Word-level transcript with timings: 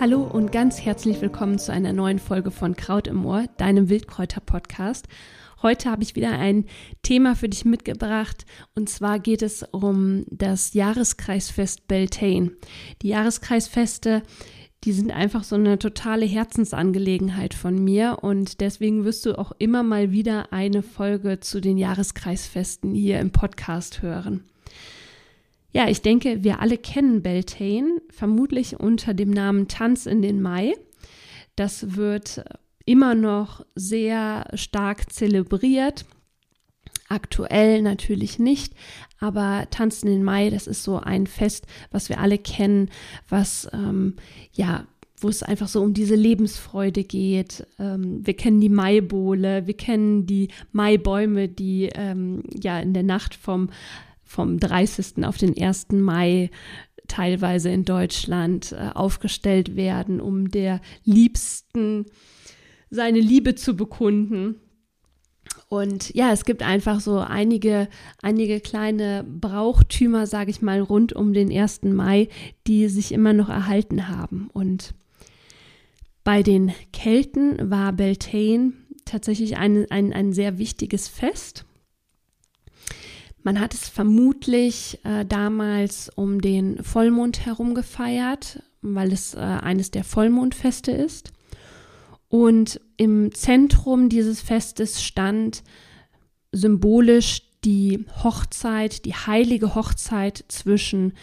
Hallo 0.00 0.22
und 0.22 0.50
ganz 0.50 0.80
herzlich 0.80 1.20
willkommen 1.20 1.58
zu 1.58 1.72
einer 1.72 1.92
neuen 1.92 2.18
Folge 2.18 2.50
von 2.50 2.74
Kraut 2.74 3.06
im 3.06 3.26
Ohr, 3.26 3.44
deinem 3.58 3.90
Wildkräuter-Podcast. 3.90 5.06
Heute 5.60 5.90
habe 5.90 6.02
ich 6.02 6.16
wieder 6.16 6.30
ein 6.30 6.64
Thema 7.02 7.36
für 7.36 7.50
dich 7.50 7.66
mitgebracht 7.66 8.46
und 8.74 8.88
zwar 8.88 9.18
geht 9.18 9.42
es 9.42 9.62
um 9.62 10.24
das 10.30 10.72
Jahreskreisfest 10.72 11.86
Beltane. 11.86 12.52
Die 13.02 13.08
Jahreskreisfeste, 13.08 14.22
die 14.84 14.92
sind 14.92 15.10
einfach 15.10 15.44
so 15.44 15.56
eine 15.56 15.78
totale 15.78 16.24
Herzensangelegenheit 16.24 17.52
von 17.52 17.74
mir 17.74 18.20
und 18.22 18.62
deswegen 18.62 19.04
wirst 19.04 19.26
du 19.26 19.38
auch 19.38 19.52
immer 19.58 19.82
mal 19.82 20.12
wieder 20.12 20.50
eine 20.50 20.82
Folge 20.82 21.40
zu 21.40 21.60
den 21.60 21.76
Jahreskreisfesten 21.76 22.94
hier 22.94 23.20
im 23.20 23.32
Podcast 23.32 24.00
hören. 24.00 24.44
Ja, 25.72 25.88
ich 25.88 26.02
denke, 26.02 26.42
wir 26.42 26.60
alle 26.60 26.78
kennen 26.78 27.22
Beltane, 27.22 28.00
vermutlich 28.10 28.80
unter 28.80 29.14
dem 29.14 29.30
Namen 29.30 29.68
Tanz 29.68 30.06
in 30.06 30.20
den 30.20 30.42
Mai. 30.42 30.74
Das 31.54 31.96
wird 31.96 32.44
immer 32.84 33.14
noch 33.14 33.64
sehr 33.74 34.50
stark 34.54 35.12
zelebriert. 35.12 36.06
Aktuell 37.08 37.82
natürlich 37.82 38.38
nicht, 38.38 38.74
aber 39.18 39.66
Tanzen 39.70 40.08
in 40.08 40.22
Mai, 40.22 40.50
das 40.50 40.66
ist 40.66 40.84
so 40.84 40.98
ein 40.98 41.26
Fest, 41.26 41.66
was 41.90 42.08
wir 42.08 42.20
alle 42.20 42.38
kennen, 42.38 42.88
was 43.28 43.68
ähm, 43.72 44.16
ja 44.52 44.86
wo 45.22 45.28
es 45.28 45.42
einfach 45.42 45.68
so 45.68 45.82
um 45.82 45.92
diese 45.92 46.14
Lebensfreude 46.14 47.04
geht. 47.04 47.66
Ähm, 47.78 48.26
wir 48.26 48.34
kennen 48.34 48.60
die 48.60 48.70
Maibowle, 48.70 49.66
wir 49.66 49.76
kennen 49.76 50.26
die 50.26 50.48
Maibäume, 50.72 51.48
die 51.48 51.90
ähm, 51.94 52.42
ja 52.58 52.80
in 52.80 52.94
der 52.94 53.02
Nacht 53.02 53.34
vom, 53.34 53.68
vom 54.30 54.60
30. 54.60 55.24
auf 55.24 55.38
den 55.38 55.60
1. 55.60 55.88
Mai 55.90 56.50
teilweise 57.08 57.68
in 57.68 57.84
Deutschland 57.84 58.70
äh, 58.70 58.90
aufgestellt 58.94 59.74
werden, 59.74 60.20
um 60.20 60.52
der 60.52 60.80
liebsten 61.02 62.06
seine 62.90 63.18
Liebe 63.18 63.56
zu 63.56 63.74
bekunden. 63.74 64.54
Und 65.68 66.14
ja, 66.14 66.30
es 66.30 66.44
gibt 66.44 66.62
einfach 66.62 67.00
so 67.00 67.18
einige, 67.18 67.88
einige 68.22 68.60
kleine 68.60 69.24
Brauchtümer, 69.24 70.28
sage 70.28 70.50
ich 70.50 70.62
mal, 70.62 70.80
rund 70.80 71.12
um 71.12 71.32
den 71.32 71.50
1. 71.50 71.82
Mai, 71.82 72.28
die 72.68 72.86
sich 72.86 73.10
immer 73.10 73.32
noch 73.32 73.48
erhalten 73.48 74.06
haben. 74.06 74.48
Und 74.52 74.94
bei 76.22 76.44
den 76.44 76.70
Kelten 76.92 77.68
war 77.68 77.92
Beltane 77.92 78.74
tatsächlich 79.04 79.56
ein, 79.56 79.90
ein, 79.90 80.12
ein 80.12 80.32
sehr 80.32 80.58
wichtiges 80.58 81.08
Fest. 81.08 81.64
Man 83.42 83.58
hat 83.58 83.74
es 83.74 83.88
vermutlich 83.88 84.98
äh, 85.04 85.24
damals 85.24 86.10
um 86.14 86.40
den 86.40 86.82
Vollmond 86.82 87.46
herum 87.46 87.74
gefeiert, 87.74 88.62
weil 88.82 89.12
es 89.12 89.34
äh, 89.34 89.38
eines 89.38 89.90
der 89.90 90.04
Vollmondfeste 90.04 90.92
ist. 90.92 91.32
Und 92.28 92.80
im 92.96 93.34
Zentrum 93.34 94.08
dieses 94.08 94.40
Festes 94.40 95.02
stand 95.02 95.62
symbolisch 96.52 97.42
die 97.64 98.04
Hochzeit, 98.22 99.04
die 99.04 99.14
heilige 99.14 99.74
Hochzeit 99.74 100.44
zwischen 100.48 101.14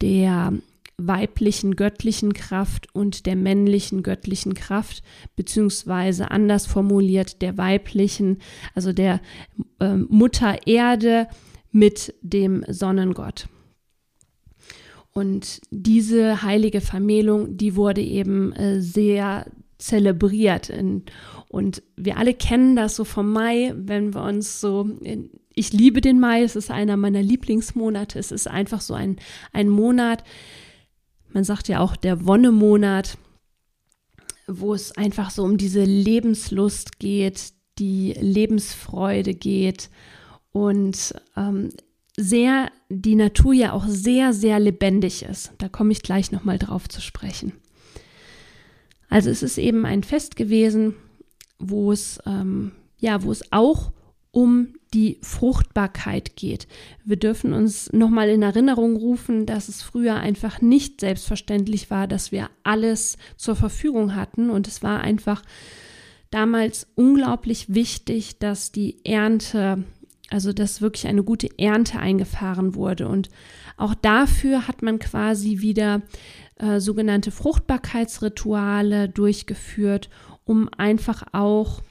der 0.00 0.52
weiblichen 0.98 1.74
göttlichen 1.74 2.32
Kraft 2.34 2.94
und 2.94 3.26
der 3.26 3.36
männlichen 3.36 4.02
göttlichen 4.02 4.54
Kraft, 4.54 5.02
beziehungsweise 5.36 6.30
anders 6.30 6.66
formuliert 6.66 7.42
der 7.42 7.56
weiblichen, 7.56 8.38
also 8.74 8.92
der 8.92 9.20
äh, 9.80 9.94
Mutter 9.96 10.66
Erde 10.66 11.28
mit 11.72 12.14
dem 12.20 12.64
Sonnengott. 12.68 13.48
Und 15.12 15.60
diese 15.70 16.42
heilige 16.42 16.80
Vermählung, 16.80 17.56
die 17.56 17.76
wurde 17.76 18.00
eben 18.00 18.52
äh, 18.52 18.80
sehr 18.80 19.46
zelebriert. 19.78 20.72
Und 21.48 21.82
wir 21.96 22.16
alle 22.16 22.34
kennen 22.34 22.76
das 22.76 22.96
so 22.96 23.04
vom 23.04 23.30
Mai, 23.32 23.72
wenn 23.76 24.14
wir 24.14 24.22
uns 24.22 24.60
so, 24.60 24.88
ich 25.54 25.72
liebe 25.72 26.00
den 26.00 26.20
Mai, 26.20 26.42
es 26.42 26.56
ist 26.56 26.70
einer 26.70 26.96
meiner 26.96 27.20
Lieblingsmonate, 27.20 28.18
es 28.18 28.30
ist 28.30 28.48
einfach 28.48 28.80
so 28.80 28.94
ein, 28.94 29.16
ein 29.52 29.68
Monat, 29.68 30.24
man 31.32 31.44
sagt 31.44 31.68
ja 31.68 31.80
auch 31.80 31.96
der 31.96 32.24
Wonnemonat, 32.26 33.18
wo 34.46 34.72
es 34.72 34.96
einfach 34.96 35.30
so 35.30 35.42
um 35.42 35.56
diese 35.56 35.84
Lebenslust 35.84 36.98
geht, 36.98 37.52
die 37.78 38.12
Lebensfreude 38.12 39.34
geht 39.34 39.90
und 40.52 41.14
ähm, 41.36 41.70
sehr, 42.16 42.70
die 42.88 43.14
Natur 43.14 43.54
ja 43.54 43.72
auch 43.72 43.86
sehr, 43.86 44.32
sehr 44.32 44.60
lebendig 44.60 45.22
ist. 45.22 45.52
Da 45.58 45.68
komme 45.68 45.92
ich 45.92 46.02
gleich 46.02 46.30
nochmal 46.30 46.58
drauf 46.58 46.88
zu 46.88 47.00
sprechen. 47.00 47.52
Also 49.08 49.30
es 49.30 49.42
ist 49.42 49.58
eben 49.58 49.84
ein 49.84 50.02
Fest 50.02 50.36
gewesen, 50.36 50.94
wo 51.58 51.92
es, 51.92 52.18
ähm, 52.26 52.72
ja, 52.98 53.22
wo 53.22 53.30
es 53.30 53.52
auch 53.52 53.92
um 54.30 54.74
die 54.94 55.18
Fruchtbarkeit 55.22 56.36
geht. 56.36 56.66
Wir 57.04 57.16
dürfen 57.16 57.52
uns 57.52 57.92
nochmal 57.92 58.28
in 58.28 58.42
Erinnerung 58.42 58.96
rufen, 58.96 59.46
dass 59.46 59.68
es 59.68 59.82
früher 59.82 60.16
einfach 60.16 60.60
nicht 60.60 61.00
selbstverständlich 61.00 61.90
war, 61.90 62.06
dass 62.06 62.32
wir 62.32 62.50
alles 62.62 63.16
zur 63.36 63.56
Verfügung 63.56 64.14
hatten 64.14 64.50
und 64.50 64.68
es 64.68 64.82
war 64.82 65.00
einfach 65.00 65.42
damals 66.30 66.86
unglaublich 66.94 67.74
wichtig, 67.74 68.38
dass 68.38 68.72
die 68.72 69.04
Ernte, 69.04 69.84
also 70.32 70.52
dass 70.52 70.80
wirklich 70.80 71.06
eine 71.06 71.22
gute 71.22 71.48
Ernte 71.58 71.98
eingefahren 71.98 72.74
wurde 72.74 73.06
und 73.08 73.28
auch 73.76 73.94
dafür 73.94 74.66
hat 74.66 74.82
man 74.82 74.98
quasi 74.98 75.60
wieder 75.60 76.02
äh, 76.56 76.80
sogenannte 76.80 77.30
Fruchtbarkeitsrituale 77.30 79.08
durchgeführt, 79.08 80.08
um 80.44 80.68
einfach 80.76 81.24
auch 81.32 81.82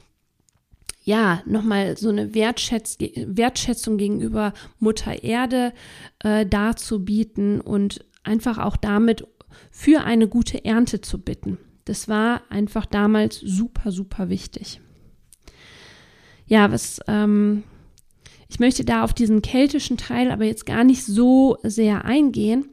ja, 1.04 1.42
nochmal 1.46 1.98
so 1.98 2.10
eine 2.10 2.34
Wertschätz 2.36 2.98
Wertschätzung 3.00 3.98
gegenüber 3.98 4.54
Mutter 4.80 5.24
Erde 5.24 5.74
äh, 6.20 6.46
darzubieten 6.46 7.60
und 7.60 8.06
einfach 8.24 8.60
auch 8.60 8.78
damit 8.78 9.28
für 9.72 10.04
eine 10.04 10.28
gute 10.28 10.64
Ernte 10.64 11.02
zu 11.02 11.20
bitten. 11.20 11.58
Das 11.86 12.08
war 12.08 12.44
einfach 12.50 12.86
damals 12.86 13.40
super, 13.40 13.92
super 13.92 14.30
wichtig. 14.30 14.80
Ja, 16.46 16.72
was, 16.72 17.00
ähm, 17.08 17.64
ich 18.52 18.60
möchte 18.60 18.84
da 18.84 19.06
auf 19.06 19.14
diesen 19.14 19.42
keltischen 19.42 19.96
Teil 19.96 20.30
aber 20.30 20.44
jetzt 20.44 20.66
gar 20.66 20.84
nicht 20.84 21.06
so 21.06 21.58
sehr 21.64 22.04
eingehen, 22.04 22.66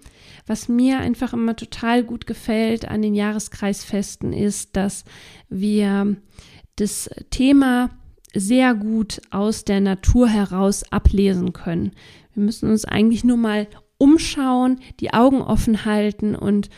was 0.45 0.69
mir 0.69 0.99
einfach 0.99 1.33
immer 1.33 1.55
total 1.55 2.03
gut 2.03 2.27
gefällt 2.27 2.89
an 2.89 3.01
den 3.01 3.15
Jahreskreisfesten 3.15 4.33
ist, 4.33 4.75
dass 4.77 5.05
wir 5.49 6.17
das 6.75 7.09
Thema 7.31 7.91
sehr 8.35 8.75
gut 8.75 9.21
aus 9.31 9.65
der 9.65 9.81
Natur 9.81 10.29
heraus 10.29 10.83
ablesen 10.91 11.53
können. 11.53 11.93
Wir 12.35 12.43
müssen 12.43 12.69
uns 12.71 12.85
eigentlich 12.85 13.23
nur 13.23 13.37
mal 13.37 13.69
umschauen, 13.99 14.81
die 14.99 15.13
Augen 15.13 15.43
offen 15.43 15.85
halten 15.85 16.35
und 16.35 16.71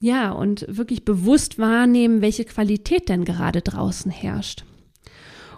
ja, 0.00 0.32
und 0.32 0.66
wirklich 0.68 1.04
bewusst 1.04 1.60
wahrnehmen, 1.60 2.22
welche 2.22 2.44
Qualität 2.44 3.08
denn 3.08 3.24
gerade 3.24 3.62
draußen 3.62 4.10
herrscht. 4.10 4.64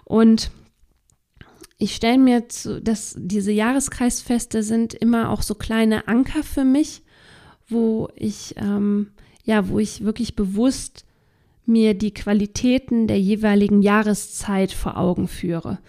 Und 0.03 0.51
ich 1.77 1.95
stelle 1.95 2.17
mir 2.17 2.47
zu, 2.47 2.81
dass 2.81 3.15
diese 3.17 3.51
Jahreskreisfeste 3.51 4.63
sind 4.63 4.93
immer 4.93 5.29
auch 5.29 5.41
so 5.41 5.55
kleine 5.55 6.07
Anker 6.07 6.43
für 6.43 6.63
mich, 6.63 7.01
wo 7.67 8.09
ich, 8.15 8.55
ähm, 8.57 9.11
ja, 9.43 9.67
wo 9.69 9.79
ich 9.79 10.03
wirklich 10.03 10.35
bewusst 10.35 11.05
mir 11.65 11.93
die 11.93 12.13
Qualitäten 12.13 13.07
der 13.07 13.19
jeweiligen 13.19 13.81
Jahreszeit 13.81 14.71
vor 14.71 14.97
Augen 14.97 15.27
führe. 15.27 15.79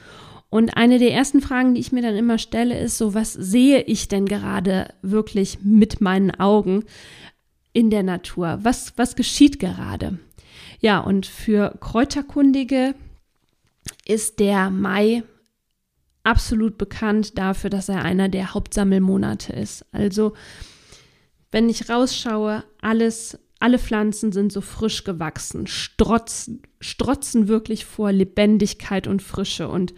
Und 0.49 0.77
eine 0.77 0.99
der 0.99 1.12
ersten 1.12 1.41
Fragen, 1.41 1.75
die 1.75 1.81
ich 1.81 1.93
mir 1.93 2.03
dann 2.03 2.17
immer 2.17 2.38
stelle, 2.38 2.79
ist 2.79 2.99
so, 2.99 3.15
was 3.15 3.33
sehe 3.33 3.83
ich 3.83 4.09
denn 4.09 4.27
gerade 4.27 4.88
wirklich 5.03 5.59
mit 5.62 6.00
meinen 6.00 6.31
Augen 6.33 6.85
in 7.73 7.91
der 7.91 8.03
Natur? 8.03 8.61
Was, 8.62 8.94
was 8.97 9.17
geschieht 9.17 9.59
gerade? 9.59 10.19
Ja, 10.81 11.00
und 11.00 11.27
für 11.27 11.77
Kräuterkundige 11.81 12.94
ist 14.06 14.41
der 14.41 14.71
Mai 14.71 15.25
absolut 16.26 16.76
bekannt 16.78 17.38
dafür, 17.38 17.70
dass 17.70 17.88
er 17.88 18.05
einer 18.05 18.28
der 18.28 18.55
Hauptsammelmonate 18.55 19.52
ist. 19.52 19.84
Also 19.93 20.34
wenn 21.50 21.69
ich 21.69 21.88
rausschaue, 21.88 22.64
alles 22.81 23.38
alle 23.58 23.78
Pflanzen 23.78 24.32
sind 24.32 24.52
so 24.52 24.61
frisch 24.61 25.05
gewachsen, 25.05 25.67
strotzen, 25.67 26.61
strotzen 26.81 27.49
wirklich 27.49 27.87
vor 27.87 28.12
Lebendigkeit 28.12 29.06
und 29.06 29.23
Frische 29.23 29.69
und 29.69 29.94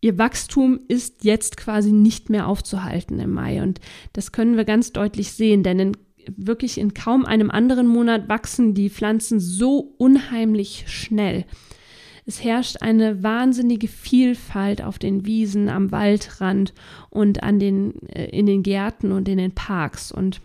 ihr 0.00 0.18
Wachstum 0.18 0.80
ist 0.88 1.24
jetzt 1.24 1.56
quasi 1.56 1.92
nicht 1.92 2.30
mehr 2.30 2.46
aufzuhalten 2.46 3.18
im 3.20 3.32
Mai. 3.32 3.62
Und 3.62 3.80
das 4.12 4.32
können 4.32 4.56
wir 4.56 4.64
ganz 4.64 4.92
deutlich 4.92 5.32
sehen, 5.32 5.62
denn 5.62 5.78
in, 5.78 5.96
wirklich 6.36 6.78
in 6.78 6.94
kaum 6.94 7.24
einem 7.24 7.50
anderen 7.50 7.86
Monat 7.86 8.28
wachsen 8.28 8.74
die 8.74 8.90
Pflanzen 8.90 9.40
so 9.40 9.94
unheimlich 9.98 10.84
schnell. 10.88 11.46
Es 12.24 12.44
herrscht 12.44 12.82
eine 12.82 13.22
wahnsinnige 13.22 13.88
Vielfalt 13.88 14.82
auf 14.82 14.98
den 14.98 15.26
Wiesen, 15.26 15.68
am 15.68 15.90
Waldrand 15.90 16.72
und 17.10 17.42
an 17.42 17.58
den, 17.58 18.00
äh, 18.08 18.26
in 18.26 18.46
den 18.46 18.62
Gärten 18.62 19.12
und 19.12 19.28
in 19.28 19.38
den 19.38 19.52
Parks. 19.52 20.12
Und 20.12 20.40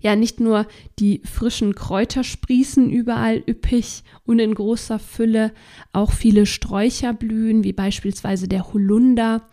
ja, 0.00 0.16
nicht 0.16 0.40
nur 0.40 0.66
die 0.98 1.20
frischen 1.24 1.74
Kräuter 1.74 2.24
sprießen 2.24 2.90
überall 2.90 3.42
üppig 3.46 4.02
und 4.24 4.38
in 4.38 4.54
großer 4.54 4.98
Fülle, 4.98 5.52
auch 5.92 6.12
viele 6.12 6.46
Sträucher 6.46 7.12
blühen, 7.12 7.64
wie 7.64 7.74
beispielsweise 7.74 8.48
der 8.48 8.72
Holunder, 8.72 9.48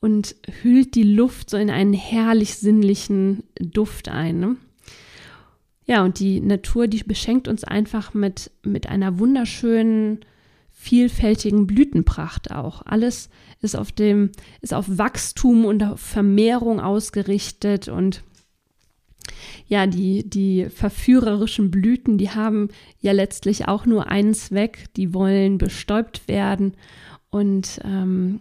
und 0.00 0.36
hüllt 0.62 0.94
die 0.94 1.02
Luft 1.02 1.48
so 1.48 1.56
in 1.56 1.70
einen 1.70 1.94
herrlich 1.94 2.56
sinnlichen 2.56 3.44
Duft 3.58 4.08
ein. 4.08 4.38
Ne? 4.38 4.56
Ja, 5.86 6.04
und 6.04 6.18
die 6.18 6.40
Natur, 6.40 6.88
die 6.88 7.02
beschenkt 7.04 7.46
uns 7.46 7.62
einfach 7.62 8.12
mit, 8.12 8.50
mit 8.62 8.88
einer 8.88 9.18
wunderschönen, 9.20 10.20
vielfältigen 10.72 11.66
Blütenpracht 11.66 12.50
auch. 12.50 12.82
Alles 12.84 13.30
ist 13.60 13.76
auf 13.76 13.92
dem, 13.92 14.30
ist 14.60 14.74
auf 14.74 14.86
Wachstum 14.88 15.64
und 15.64 15.82
auf 15.82 16.00
Vermehrung 16.00 16.80
ausgerichtet 16.80 17.88
und 17.88 18.22
ja, 19.68 19.86
die, 19.86 20.28
die 20.28 20.66
verführerischen 20.66 21.70
Blüten, 21.70 22.18
die 22.18 22.30
haben 22.30 22.68
ja 23.00 23.12
letztlich 23.12 23.66
auch 23.66 23.86
nur 23.86 24.08
einen 24.08 24.34
Zweck, 24.34 24.86
die 24.96 25.14
wollen 25.14 25.58
bestäubt 25.58 26.28
werden 26.28 26.74
und 27.30 27.80
ähm, 27.84 28.40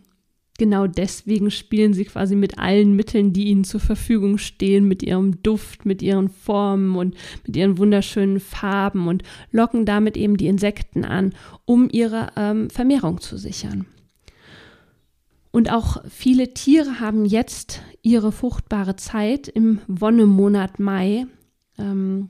genau 0.58 0.88
deswegen 0.88 1.52
spielen 1.52 1.94
sie 1.94 2.06
quasi 2.06 2.36
mit 2.36 2.58
allen 2.60 2.96
Mitteln, 2.96 3.34
die 3.34 3.46
ihnen 3.46 3.64
zur 3.64 3.80
Verfügung 3.80 4.38
stehen, 4.38 4.88
mit 4.88 5.04
ihrem 5.04 5.42
Duft, 5.44 5.86
mit 5.86 6.02
ihren 6.02 6.30
Formen 6.30 6.96
und 6.96 7.16
mit 7.46 7.56
ihren 7.56 7.78
wunderschönen 7.78 8.40
Farben 8.40 9.08
und 9.08 9.24
locken 9.52 9.86
damit 9.86 10.18
eben 10.18 10.38
die 10.38 10.48
Insekten 10.48 11.06
an, 11.06 11.34
um 11.66 11.90
ihre 11.92 12.30
ähm, 12.36 12.70
Vermehrung 12.70 13.20
zu 13.22 13.38
sichern. 13.38 13.86
Und 15.52 15.72
auch 15.72 16.04
viele 16.10 16.54
Tiere 16.54 17.00
haben 17.00 17.24
jetzt 17.24 17.82
ihre 18.02 18.34
fruchtbare 18.34 18.98
Zeit 18.98 19.48
im 19.48 19.80
Wonnemonat 19.88 20.80
Mai. 20.80 21.28
Ähm, 21.78 22.30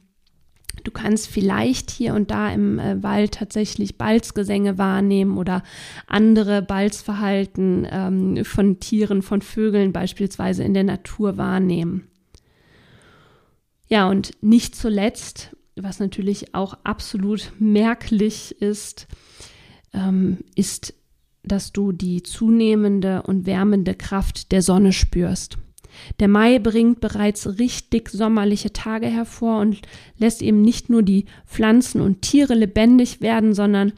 du 0.87 0.91
kannst 0.91 1.27
vielleicht 1.27 1.91
hier 1.91 2.13
und 2.13 2.31
da 2.31 2.51
im 2.51 2.79
äh, 2.79 3.01
Wald 3.03 3.33
tatsächlich 3.33 3.97
Balzgesänge 3.97 4.77
wahrnehmen 4.77 5.37
oder 5.37 5.63
andere 6.07 6.61
Balzverhalten 6.61 7.87
ähm, 7.89 8.45
von 8.45 8.79
Tieren, 8.79 9.21
von 9.21 9.41
Vögeln 9.41 9.91
beispielsweise 9.91 10.63
in 10.63 10.73
der 10.73 10.83
Natur 10.83 11.37
wahrnehmen. 11.37 12.07
Ja, 13.87 14.09
und 14.09 14.31
nicht 14.41 14.75
zuletzt, 14.75 15.55
was 15.75 15.99
natürlich 15.99 16.55
auch 16.55 16.77
absolut 16.83 17.51
merklich 17.59 18.59
ist, 18.61 19.07
ähm, 19.93 20.39
ist 20.55 20.93
dass 21.47 21.71
du 21.71 21.91
die 21.91 22.23
zunehmende 22.23 23.21
und 23.23 23.45
wärmende 23.45 23.93
Kraft 23.93 24.51
der 24.51 24.61
Sonne 24.61 24.91
spürst. 24.91 25.57
Der 26.19 26.27
Mai 26.27 26.59
bringt 26.59 26.99
bereits 26.99 27.59
richtig 27.59 28.09
sommerliche 28.09 28.73
Tage 28.73 29.07
hervor 29.07 29.59
und 29.59 29.81
lässt 30.17 30.41
eben 30.41 30.61
nicht 30.61 30.89
nur 30.89 31.03
die 31.03 31.25
Pflanzen 31.45 32.01
und 32.01 32.21
Tiere 32.21 32.53
lebendig 32.53 33.21
werden, 33.21 33.53
sondern 33.53 33.93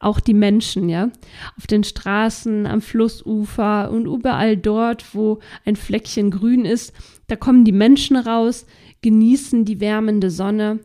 auch 0.00 0.20
die 0.20 0.34
Menschen, 0.34 0.88
ja. 0.88 1.10
Auf 1.56 1.66
den 1.66 1.82
Straßen, 1.82 2.66
am 2.66 2.80
Flussufer 2.80 3.90
und 3.90 4.06
überall 4.06 4.56
dort, 4.56 5.14
wo 5.14 5.40
ein 5.64 5.76
Fleckchen 5.76 6.30
grün 6.30 6.64
ist, 6.64 6.92
da 7.26 7.36
kommen 7.36 7.64
die 7.64 7.72
Menschen 7.72 8.16
raus, 8.16 8.66
genießen 9.02 9.64
die 9.64 9.80
wärmende 9.80 10.30
Sonne. 10.30 10.80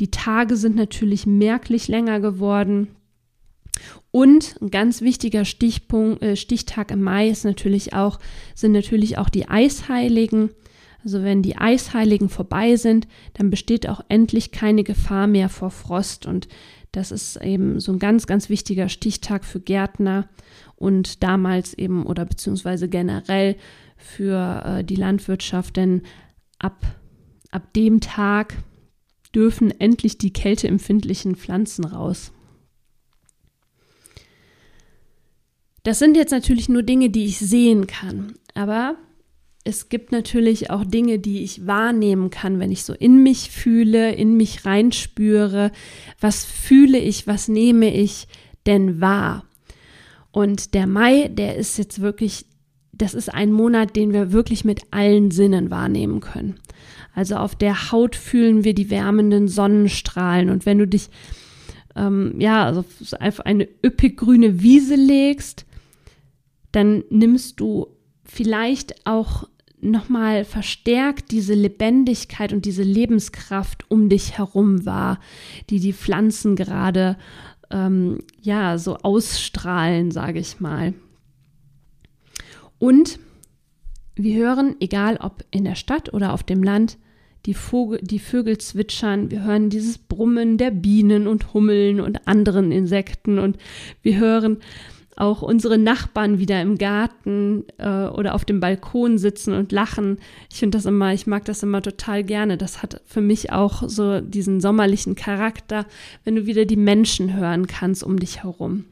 Die 0.00 0.10
Tage 0.10 0.56
sind 0.56 0.76
natürlich 0.76 1.26
merklich 1.26 1.88
länger 1.88 2.20
geworden. 2.20 2.88
Und 4.16 4.56
ein 4.62 4.70
ganz 4.70 5.02
wichtiger 5.02 5.44
Stichpunkt, 5.44 6.22
äh, 6.22 6.36
Stichtag 6.36 6.90
im 6.90 7.02
Mai 7.02 7.28
ist 7.28 7.44
natürlich 7.44 7.92
auch, 7.92 8.18
sind 8.54 8.72
natürlich 8.72 9.18
auch 9.18 9.28
die 9.28 9.46
Eisheiligen. 9.46 10.48
Also 11.04 11.22
wenn 11.22 11.42
die 11.42 11.58
Eisheiligen 11.58 12.30
vorbei 12.30 12.76
sind, 12.76 13.06
dann 13.34 13.50
besteht 13.50 13.86
auch 13.86 14.00
endlich 14.08 14.52
keine 14.52 14.84
Gefahr 14.84 15.26
mehr 15.26 15.50
vor 15.50 15.70
Frost. 15.70 16.24
Und 16.24 16.48
das 16.92 17.12
ist 17.12 17.36
eben 17.44 17.78
so 17.78 17.92
ein 17.92 17.98
ganz, 17.98 18.26
ganz 18.26 18.48
wichtiger 18.48 18.88
Stichtag 18.88 19.44
für 19.44 19.60
Gärtner 19.60 20.30
und 20.76 21.22
damals 21.22 21.74
eben 21.74 22.06
oder 22.06 22.24
beziehungsweise 22.24 22.88
generell 22.88 23.56
für 23.98 24.62
äh, 24.64 24.82
die 24.82 24.96
Landwirtschaft. 24.96 25.76
Denn 25.76 26.00
ab, 26.58 26.86
ab 27.50 27.70
dem 27.74 28.00
Tag 28.00 28.54
dürfen 29.34 29.78
endlich 29.78 30.16
die 30.16 30.32
kälteempfindlichen 30.32 31.36
Pflanzen 31.36 31.84
raus. 31.84 32.32
Das 35.86 36.00
sind 36.00 36.16
jetzt 36.16 36.32
natürlich 36.32 36.68
nur 36.68 36.82
Dinge, 36.82 37.10
die 37.10 37.26
ich 37.26 37.38
sehen 37.38 37.86
kann, 37.86 38.34
aber 38.54 38.96
es 39.62 39.88
gibt 39.88 40.10
natürlich 40.10 40.68
auch 40.68 40.84
Dinge, 40.84 41.20
die 41.20 41.44
ich 41.44 41.64
wahrnehmen 41.64 42.30
kann, 42.30 42.58
wenn 42.58 42.72
ich 42.72 42.82
so 42.82 42.92
in 42.92 43.22
mich 43.22 43.52
fühle, 43.52 44.12
in 44.12 44.36
mich 44.36 44.64
reinspüre. 44.64 45.70
Was 46.20 46.44
fühle 46.44 46.98
ich, 46.98 47.28
was 47.28 47.46
nehme 47.46 47.94
ich 47.94 48.26
denn 48.66 49.00
wahr? 49.00 49.44
Und 50.32 50.74
der 50.74 50.88
Mai, 50.88 51.28
der 51.28 51.54
ist 51.54 51.78
jetzt 51.78 52.00
wirklich, 52.00 52.46
das 52.92 53.14
ist 53.14 53.32
ein 53.32 53.52
Monat, 53.52 53.94
den 53.94 54.12
wir 54.12 54.32
wirklich 54.32 54.64
mit 54.64 54.82
allen 54.90 55.30
Sinnen 55.30 55.70
wahrnehmen 55.70 56.18
können. 56.18 56.56
Also 57.14 57.36
auf 57.36 57.54
der 57.54 57.92
Haut 57.92 58.16
fühlen 58.16 58.64
wir 58.64 58.74
die 58.74 58.90
wärmenden 58.90 59.46
Sonnenstrahlen. 59.46 60.50
Und 60.50 60.66
wenn 60.66 60.78
du 60.78 60.88
dich, 60.88 61.10
ähm, 61.94 62.40
ja, 62.40 62.64
also 62.64 62.84
auf 63.20 63.46
eine 63.46 63.68
üppig 63.84 64.16
grüne 64.16 64.60
Wiese 64.64 64.96
legst, 64.96 65.64
dann 66.76 67.04
nimmst 67.08 67.58
du 67.58 67.86
vielleicht 68.22 69.06
auch 69.06 69.48
nochmal 69.80 70.44
verstärkt 70.44 71.30
diese 71.30 71.54
Lebendigkeit 71.54 72.52
und 72.52 72.66
diese 72.66 72.82
Lebenskraft 72.82 73.90
um 73.90 74.10
dich 74.10 74.36
herum 74.36 74.84
wahr, 74.84 75.18
die 75.70 75.80
die 75.80 75.94
Pflanzen 75.94 76.54
gerade 76.54 77.16
ähm, 77.70 78.18
ja 78.42 78.76
so 78.76 78.98
ausstrahlen, 78.98 80.10
sage 80.10 80.38
ich 80.38 80.60
mal. 80.60 80.92
Und 82.78 83.20
wir 84.14 84.36
hören, 84.36 84.76
egal 84.78 85.16
ob 85.16 85.46
in 85.50 85.64
der 85.64 85.76
Stadt 85.76 86.12
oder 86.12 86.34
auf 86.34 86.42
dem 86.42 86.62
Land, 86.62 86.98
die, 87.46 87.54
Vogel, 87.54 88.00
die 88.02 88.18
Vögel 88.18 88.58
zwitschern, 88.58 89.30
wir 89.30 89.44
hören 89.44 89.70
dieses 89.70 89.96
Brummen 89.96 90.58
der 90.58 90.72
Bienen 90.72 91.26
und 91.26 91.54
Hummeln 91.54 92.00
und 92.00 92.28
anderen 92.28 92.70
Insekten 92.70 93.38
und 93.38 93.56
wir 94.02 94.18
hören 94.18 94.58
auch 95.16 95.40
unsere 95.40 95.78
Nachbarn 95.78 96.38
wieder 96.38 96.60
im 96.60 96.76
Garten 96.76 97.64
äh, 97.78 98.06
oder 98.06 98.34
auf 98.34 98.44
dem 98.44 98.60
Balkon 98.60 99.16
sitzen 99.16 99.54
und 99.54 99.72
lachen. 99.72 100.18
Ich 100.50 100.58
finde 100.58 100.76
das 100.76 100.84
immer, 100.84 101.14
ich 101.14 101.26
mag 101.26 101.46
das 101.46 101.62
immer 101.62 101.80
total 101.80 102.22
gerne. 102.22 102.58
Das 102.58 102.82
hat 102.82 103.00
für 103.06 103.22
mich 103.22 103.50
auch 103.50 103.88
so 103.88 104.20
diesen 104.20 104.60
sommerlichen 104.60 105.14
Charakter, 105.14 105.86
wenn 106.24 106.36
du 106.36 106.46
wieder 106.46 106.66
die 106.66 106.76
Menschen 106.76 107.34
hören 107.34 107.66
kannst 107.66 108.04
um 108.04 108.18
dich 108.18 108.42
herum. 108.42 108.84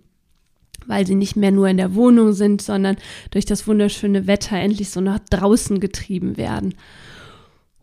Weil 0.87 1.07
sie 1.07 1.15
nicht 1.15 1.37
mehr 1.37 1.51
nur 1.51 1.69
in 1.69 1.77
der 1.77 1.95
Wohnung 1.95 2.33
sind, 2.33 2.63
sondern 2.63 2.97
durch 3.31 3.45
das 3.45 3.67
wunderschöne 3.67 4.27
Wetter 4.27 4.57
endlich 4.57 4.91
so 4.91 5.03
nach 5.03 5.19
draußen 5.19 5.79
getrieben 5.79 6.39
werden. 6.39 6.75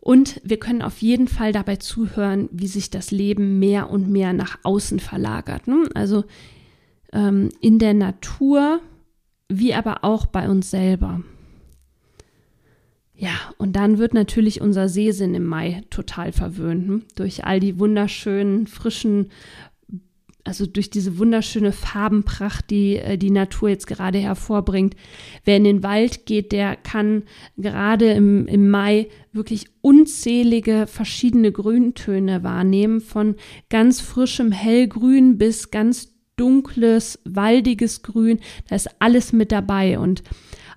Und 0.00 0.40
wir 0.42 0.58
können 0.58 0.82
auf 0.82 0.98
jeden 0.98 1.28
Fall 1.28 1.52
dabei 1.52 1.76
zuhören, 1.76 2.48
wie 2.50 2.66
sich 2.66 2.90
das 2.90 3.12
Leben 3.12 3.60
mehr 3.60 3.88
und 3.88 4.10
mehr 4.10 4.32
nach 4.32 4.58
außen 4.64 4.98
verlagert. 4.98 5.68
Ne? 5.68 5.88
Also 5.94 6.24
ähm, 7.12 7.50
in 7.60 7.78
der 7.78 7.94
Natur, 7.94 8.80
wie 9.48 9.74
aber 9.74 10.04
auch 10.04 10.26
bei 10.26 10.48
uns 10.48 10.70
selber. 10.70 11.20
Ja, 13.22 13.54
und 13.56 13.76
dann 13.76 13.98
wird 13.98 14.14
natürlich 14.14 14.60
unser 14.60 14.88
Sehsinn 14.88 15.34
im 15.34 15.46
Mai 15.46 15.82
total 15.90 16.32
verwöhnt 16.32 16.88
hm? 16.88 17.02
durch 17.14 17.44
all 17.44 17.60
die 17.60 17.78
wunderschönen, 17.78 18.66
frischen, 18.66 19.28
also 20.42 20.66
durch 20.66 20.90
diese 20.90 21.18
wunderschöne 21.18 21.70
Farbenpracht, 21.70 22.68
die 22.70 22.96
äh, 22.96 23.16
die 23.16 23.30
Natur 23.30 23.68
jetzt 23.68 23.86
gerade 23.86 24.18
hervorbringt. 24.18 24.96
Wer 25.44 25.58
in 25.58 25.62
den 25.62 25.82
Wald 25.84 26.26
geht, 26.26 26.50
der 26.50 26.74
kann 26.74 27.22
gerade 27.56 28.10
im, 28.10 28.48
im 28.48 28.70
Mai 28.70 29.06
wirklich 29.30 29.66
unzählige 29.82 30.88
verschiedene 30.88 31.52
Grüntöne 31.52 32.42
wahrnehmen, 32.42 33.00
von 33.00 33.36
ganz 33.70 34.00
frischem 34.00 34.50
Hellgrün 34.50 35.38
bis 35.38 35.70
ganz 35.70 36.11
dunkles, 36.36 37.18
waldiges 37.24 38.02
Grün, 38.02 38.40
da 38.68 38.76
ist 38.76 38.90
alles 38.98 39.32
mit 39.32 39.52
dabei 39.52 39.98
und 39.98 40.22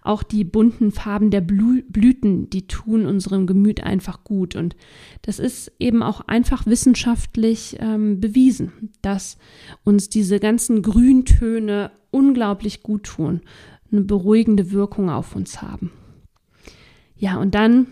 auch 0.05 0.21
die 0.21 0.43
bunten 0.43 0.91
Farben 0.91 1.31
der 1.31 1.41
Blüten, 1.41 2.50
die 2.50 2.67
tun 2.67 3.05
unserem 3.05 3.47
Gemüt 3.47 3.81
einfach 3.81 4.24
gut. 4.24 4.55
Und 4.55 4.75
das 5.24 5.39
ist 5.39 5.71
eben 5.79 6.03
auch 6.03 6.21
einfach 6.21 6.67
wissenschaftlich 6.67 7.77
ähm, 7.79 8.21
bewiesen, 8.21 8.91
dass 9.01 9.38
uns 9.83 10.09
diese 10.09 10.39
ganzen 10.39 10.83
Grüntöne 10.83 11.91
unglaublich 12.12 12.83
gut 12.83 13.03
tun, 13.03 13.41
eine 13.91 14.01
beruhigende 14.01 14.71
Wirkung 14.71 15.09
auf 15.09 15.35
uns 15.35 15.62
haben. 15.62 15.91
Ja, 17.17 17.38
und 17.38 17.55
dann 17.55 17.88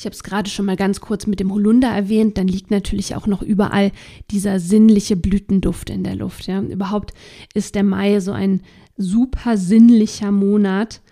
ich 0.00 0.06
habe 0.06 0.14
es 0.14 0.22
gerade 0.22 0.48
schon 0.48 0.64
mal 0.64 0.76
ganz 0.76 1.02
kurz 1.02 1.26
mit 1.26 1.40
dem 1.40 1.52
Holunder 1.52 1.88
erwähnt, 1.88 2.38
dann 2.38 2.48
liegt 2.48 2.70
natürlich 2.70 3.16
auch 3.16 3.26
noch 3.26 3.42
überall 3.42 3.92
dieser 4.30 4.58
sinnliche 4.58 5.14
Blütenduft 5.14 5.90
in 5.90 6.04
der 6.04 6.16
Luft. 6.16 6.46
Ja. 6.46 6.62
Überhaupt 6.62 7.12
ist 7.52 7.74
der 7.74 7.84
Mai 7.84 8.18
so 8.20 8.32
ein 8.32 8.62
super 8.96 9.58
sinnlicher 9.58 10.30
Monat. 10.30 11.02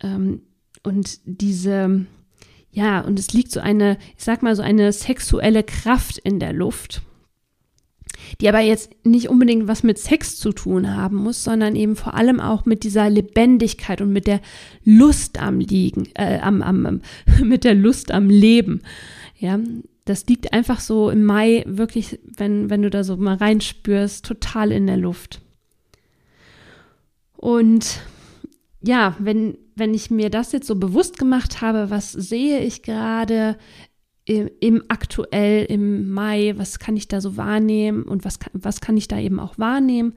Ähm, 0.00 0.40
und 0.82 1.20
diese, 1.24 2.04
ja, 2.72 3.00
und 3.00 3.20
es 3.20 3.32
liegt 3.32 3.52
so 3.52 3.60
eine, 3.60 3.96
ich 4.16 4.24
sag 4.24 4.42
mal, 4.42 4.56
so 4.56 4.62
eine 4.62 4.92
sexuelle 4.92 5.62
Kraft 5.62 6.18
in 6.18 6.40
der 6.40 6.52
Luft 6.52 7.02
die 8.40 8.48
aber 8.48 8.60
jetzt 8.60 8.90
nicht 9.04 9.28
unbedingt 9.28 9.68
was 9.68 9.82
mit 9.82 9.98
Sex 9.98 10.36
zu 10.36 10.52
tun 10.52 10.94
haben 10.94 11.16
muss, 11.16 11.44
sondern 11.44 11.76
eben 11.76 11.96
vor 11.96 12.14
allem 12.14 12.40
auch 12.40 12.66
mit 12.66 12.84
dieser 12.84 13.08
Lebendigkeit 13.10 14.00
und 14.00 14.12
mit 14.12 14.26
der 14.26 14.40
Lust 14.84 15.40
am 15.40 15.60
Liegen, 15.60 16.08
äh, 16.14 16.38
am, 16.38 16.62
am, 16.62 17.00
mit 17.42 17.64
der 17.64 17.74
Lust 17.74 18.10
am 18.10 18.28
Leben. 18.28 18.82
Ja, 19.38 19.58
das 20.04 20.26
liegt 20.26 20.52
einfach 20.52 20.80
so 20.80 21.10
im 21.10 21.24
Mai 21.24 21.64
wirklich, 21.66 22.18
wenn, 22.24 22.70
wenn 22.70 22.82
du 22.82 22.90
da 22.90 23.04
so 23.04 23.16
mal 23.16 23.36
reinspürst, 23.36 24.24
total 24.24 24.72
in 24.72 24.86
der 24.86 24.96
Luft. 24.96 25.40
Und 27.36 28.00
ja, 28.82 29.16
wenn, 29.18 29.58
wenn 29.74 29.94
ich 29.94 30.10
mir 30.10 30.30
das 30.30 30.52
jetzt 30.52 30.68
so 30.68 30.76
bewusst 30.76 31.18
gemacht 31.18 31.60
habe, 31.60 31.90
was 31.90 32.12
sehe 32.12 32.60
ich 32.60 32.82
gerade, 32.82 33.58
im, 34.26 34.50
im 34.60 34.82
aktuell 34.88 35.64
im 35.64 36.10
Mai, 36.10 36.54
was 36.56 36.78
kann 36.78 36.96
ich 36.96 37.08
da 37.08 37.20
so 37.20 37.36
wahrnehmen 37.36 38.02
und 38.02 38.24
was, 38.24 38.38
was 38.52 38.80
kann 38.80 38.96
ich 38.96 39.08
da 39.08 39.18
eben 39.18 39.40
auch 39.40 39.58
wahrnehmen? 39.58 40.14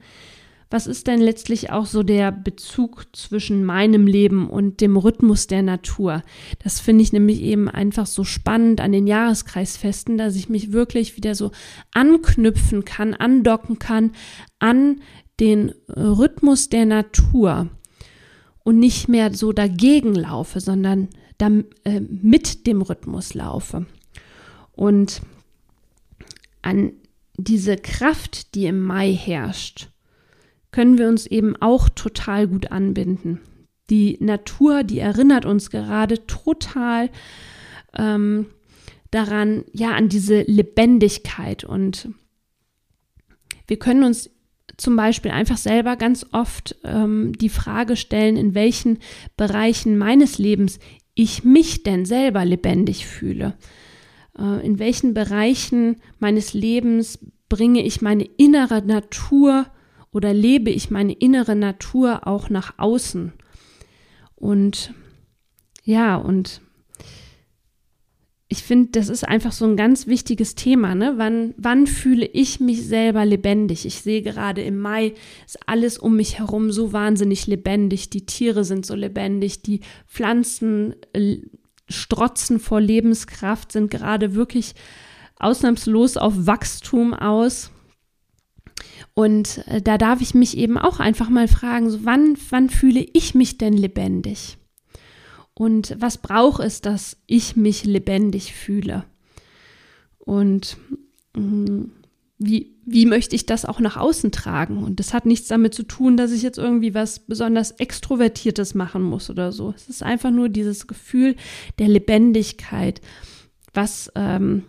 Was 0.72 0.86
ist 0.86 1.08
denn 1.08 1.20
letztlich 1.20 1.70
auch 1.70 1.86
so 1.86 2.04
der 2.04 2.30
Bezug 2.30 3.06
zwischen 3.12 3.64
meinem 3.64 4.06
Leben 4.06 4.48
und 4.48 4.80
dem 4.80 4.96
Rhythmus 4.96 5.48
der 5.48 5.62
Natur? 5.62 6.22
Das 6.62 6.78
finde 6.78 7.02
ich 7.02 7.12
nämlich 7.12 7.42
eben 7.42 7.68
einfach 7.68 8.06
so 8.06 8.22
spannend 8.22 8.80
an 8.80 8.92
den 8.92 9.08
Jahreskreisfesten, 9.08 10.16
dass 10.16 10.36
ich 10.36 10.48
mich 10.48 10.72
wirklich 10.72 11.16
wieder 11.16 11.34
so 11.34 11.50
anknüpfen 11.92 12.84
kann, 12.84 13.14
andocken 13.14 13.80
kann 13.80 14.12
an 14.60 15.00
den 15.40 15.72
Rhythmus 15.88 16.68
der 16.68 16.86
Natur 16.86 17.68
und 18.62 18.78
nicht 18.78 19.08
mehr 19.08 19.34
so 19.34 19.52
dagegen 19.52 20.14
laufe, 20.14 20.60
sondern 20.60 21.08
dann, 21.38 21.64
äh, 21.84 22.00
mit 22.00 22.66
dem 22.68 22.82
Rhythmus 22.82 23.34
laufe. 23.34 23.86
Und 24.80 25.20
an 26.62 26.92
diese 27.36 27.76
Kraft, 27.76 28.54
die 28.54 28.64
im 28.64 28.80
Mai 28.80 29.12
herrscht, 29.12 29.90
können 30.70 30.96
wir 30.96 31.06
uns 31.06 31.26
eben 31.26 31.54
auch 31.60 31.90
total 31.90 32.48
gut 32.48 32.72
anbinden. 32.72 33.42
Die 33.90 34.16
Natur, 34.20 34.82
die 34.82 34.98
erinnert 34.98 35.44
uns 35.44 35.68
gerade 35.68 36.26
total 36.26 37.10
ähm, 37.94 38.46
daran, 39.10 39.66
ja, 39.74 39.90
an 39.90 40.08
diese 40.08 40.44
Lebendigkeit. 40.44 41.62
Und 41.62 42.08
wir 43.66 43.78
können 43.78 44.02
uns 44.02 44.30
zum 44.78 44.96
Beispiel 44.96 45.30
einfach 45.30 45.58
selber 45.58 45.96
ganz 45.96 46.24
oft 46.32 46.74
ähm, 46.84 47.34
die 47.38 47.50
Frage 47.50 47.96
stellen, 47.96 48.38
in 48.38 48.54
welchen 48.54 48.98
Bereichen 49.36 49.98
meines 49.98 50.38
Lebens 50.38 50.78
ich 51.12 51.44
mich 51.44 51.82
denn 51.82 52.06
selber 52.06 52.46
lebendig 52.46 53.04
fühle. 53.06 53.58
Äh, 54.40 54.64
in 54.64 54.78
welchen 54.78 55.14
Bereichen 55.14 55.96
meines 56.18 56.54
Lebens 56.54 57.18
bringe 57.48 57.84
ich 57.84 58.00
meine 58.00 58.24
innere 58.24 58.82
Natur 58.84 59.66
oder 60.12 60.32
lebe 60.32 60.70
ich 60.70 60.90
meine 60.90 61.12
innere 61.12 61.54
Natur 61.54 62.26
auch 62.26 62.48
nach 62.50 62.74
außen. 62.78 63.32
Und 64.34 64.94
ja, 65.84 66.16
und 66.16 66.62
ich 68.52 68.64
finde, 68.64 68.90
das 68.92 69.08
ist 69.08 69.22
einfach 69.22 69.52
so 69.52 69.64
ein 69.64 69.76
ganz 69.76 70.08
wichtiges 70.08 70.56
Thema. 70.56 70.96
Ne? 70.96 71.14
Wann, 71.16 71.54
wann 71.56 71.86
fühle 71.86 72.26
ich 72.26 72.58
mich 72.58 72.84
selber 72.84 73.24
lebendig? 73.24 73.86
Ich 73.86 74.02
sehe 74.02 74.22
gerade 74.22 74.62
im 74.62 74.80
Mai 74.80 75.14
ist 75.46 75.58
alles 75.66 75.98
um 75.98 76.16
mich 76.16 76.40
herum 76.40 76.72
so 76.72 76.92
wahnsinnig 76.92 77.46
lebendig. 77.46 78.10
Die 78.10 78.26
Tiere 78.26 78.64
sind 78.64 78.84
so 78.84 78.96
lebendig, 78.96 79.62
die 79.62 79.80
Pflanzen 80.08 80.96
äh, 81.12 81.38
strotzen 81.90 82.58
vor 82.58 82.80
Lebenskraft, 82.80 83.72
sind 83.72 83.90
gerade 83.90 84.34
wirklich 84.34 84.74
ausnahmslos 85.38 86.16
auf 86.16 86.46
Wachstum 86.46 87.12
aus. 87.14 87.70
Und 89.14 89.66
äh, 89.66 89.82
da 89.82 89.98
darf 89.98 90.20
ich 90.20 90.34
mich 90.34 90.56
eben 90.56 90.78
auch 90.78 91.00
einfach 91.00 91.28
mal 91.28 91.48
fragen, 91.48 91.90
so 91.90 92.04
wann, 92.04 92.36
wann 92.50 92.70
fühle 92.70 93.06
ich 93.12 93.34
mich 93.34 93.58
denn 93.58 93.74
lebendig? 93.74 94.56
Und 95.54 95.96
was 95.98 96.18
braucht 96.18 96.62
es, 96.62 96.80
dass 96.80 97.18
ich 97.26 97.56
mich 97.56 97.84
lebendig 97.84 98.54
fühle? 98.54 99.04
Und 100.18 100.78
mh, 101.34 101.42
mm, 101.42 101.92
wie, 102.42 102.74
wie 102.86 103.04
möchte 103.04 103.36
ich 103.36 103.44
das 103.44 103.66
auch 103.66 103.80
nach 103.80 103.98
außen 103.98 104.32
tragen? 104.32 104.82
Und 104.82 104.98
das 104.98 105.12
hat 105.12 105.26
nichts 105.26 105.48
damit 105.48 105.74
zu 105.74 105.82
tun, 105.82 106.16
dass 106.16 106.32
ich 106.32 106.42
jetzt 106.42 106.56
irgendwie 106.56 106.94
was 106.94 107.18
besonders 107.18 107.72
Extrovertiertes 107.72 108.74
machen 108.74 109.02
muss 109.02 109.28
oder 109.28 109.52
so. 109.52 109.74
Es 109.76 109.90
ist 109.90 110.02
einfach 110.02 110.30
nur 110.30 110.48
dieses 110.48 110.86
Gefühl 110.86 111.36
der 111.78 111.88
Lebendigkeit. 111.88 113.02
Was, 113.74 114.10
ähm, 114.14 114.62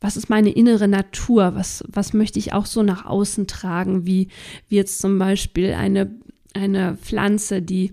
was 0.00 0.16
ist 0.16 0.30
meine 0.30 0.50
innere 0.50 0.86
Natur? 0.86 1.56
Was, 1.56 1.82
was 1.88 2.12
möchte 2.12 2.38
ich 2.38 2.52
auch 2.52 2.64
so 2.64 2.84
nach 2.84 3.04
außen 3.04 3.48
tragen? 3.48 4.06
Wie, 4.06 4.28
wie 4.68 4.76
jetzt 4.76 5.00
zum 5.00 5.18
Beispiel 5.18 5.72
eine, 5.72 6.14
eine 6.54 6.96
Pflanze, 6.96 7.60
die 7.60 7.92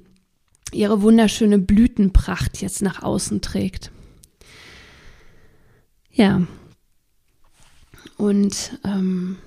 ihre 0.72 1.02
wunderschöne 1.02 1.58
Blütenpracht 1.58 2.62
jetzt 2.62 2.84
nach 2.84 3.02
außen 3.02 3.42
trägt. 3.42 3.92
Ja, 6.12 6.44
und 8.18 8.80
ähm, 8.84 9.38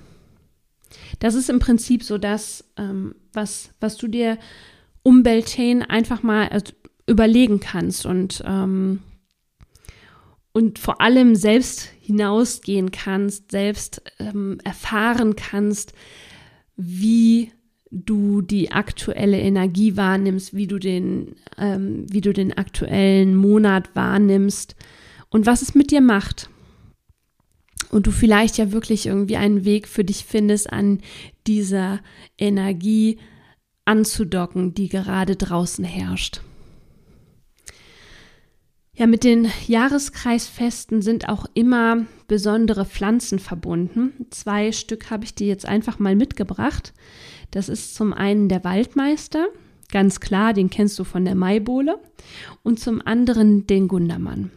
das 1.19 1.35
ist 1.35 1.49
im 1.49 1.59
Prinzip 1.59 2.03
so 2.03 2.17
das, 2.17 2.63
ähm, 2.77 3.15
was, 3.33 3.71
was 3.79 3.97
du 3.97 4.07
dir 4.07 4.37
um 5.03 5.23
Beltane 5.23 5.89
einfach 5.89 6.23
mal 6.23 6.47
also 6.49 6.73
überlegen 7.07 7.59
kannst 7.59 8.05
und, 8.05 8.43
ähm, 8.45 8.99
und 10.53 10.79
vor 10.79 11.01
allem 11.01 11.35
selbst 11.35 11.89
hinausgehen 11.99 12.91
kannst, 12.91 13.51
selbst 13.51 14.01
ähm, 14.19 14.59
erfahren 14.63 15.35
kannst, 15.35 15.93
wie 16.75 17.51
du 17.89 18.41
die 18.41 18.71
aktuelle 18.71 19.39
Energie 19.39 19.97
wahrnimmst, 19.97 20.53
wie 20.53 20.67
du 20.67 20.79
den, 20.79 21.35
ähm, 21.57 22.05
wie 22.09 22.21
du 22.21 22.31
den 22.31 22.57
aktuellen 22.57 23.35
Monat 23.35 23.95
wahrnimmst 23.95 24.75
und 25.29 25.45
was 25.45 25.61
es 25.61 25.75
mit 25.75 25.91
dir 25.91 26.01
macht 26.01 26.49
und 27.91 28.07
du 28.07 28.11
vielleicht 28.11 28.57
ja 28.57 28.71
wirklich 28.71 29.05
irgendwie 29.05 29.37
einen 29.37 29.65
Weg 29.65 29.87
für 29.87 30.03
dich 30.03 30.25
findest, 30.25 30.71
an 30.71 31.01
dieser 31.47 31.99
Energie 32.37 33.19
anzudocken, 33.85 34.73
die 34.73 34.89
gerade 34.89 35.35
draußen 35.35 35.83
herrscht. 35.83 36.41
Ja, 38.93 39.07
mit 39.07 39.23
den 39.23 39.47
Jahreskreisfesten 39.67 41.01
sind 41.01 41.27
auch 41.27 41.45
immer 41.53 42.05
besondere 42.27 42.85
Pflanzen 42.85 43.39
verbunden. 43.39 44.13
Zwei 44.29 44.71
Stück 44.71 45.09
habe 45.09 45.23
ich 45.23 45.33
dir 45.33 45.47
jetzt 45.47 45.65
einfach 45.65 45.97
mal 45.97 46.15
mitgebracht. 46.15 46.93
Das 47.51 47.67
ist 47.67 47.95
zum 47.95 48.13
einen 48.13 48.47
der 48.47 48.63
Waldmeister, 48.63 49.47
ganz 49.91 50.19
klar, 50.19 50.53
den 50.53 50.69
kennst 50.69 50.99
du 50.99 51.03
von 51.03 51.25
der 51.25 51.35
Maibohle, 51.35 51.99
und 52.63 52.79
zum 52.79 53.01
anderen 53.05 53.65
den 53.65 53.87
Gundermann. 53.87 54.51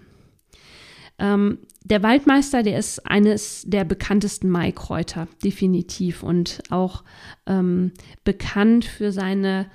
Ähm, 1.18 1.59
der 1.85 2.02
Waldmeister, 2.02 2.62
der 2.62 2.78
ist 2.78 3.06
eines 3.06 3.64
der 3.66 3.85
bekanntesten 3.85 4.49
Maikräuter, 4.49 5.28
definitiv. 5.42 6.23
Und 6.23 6.62
auch 6.71 7.04
ähm, 7.47 7.92
bekannt 8.25 8.85
für 8.85 9.12
seine, 9.12 9.66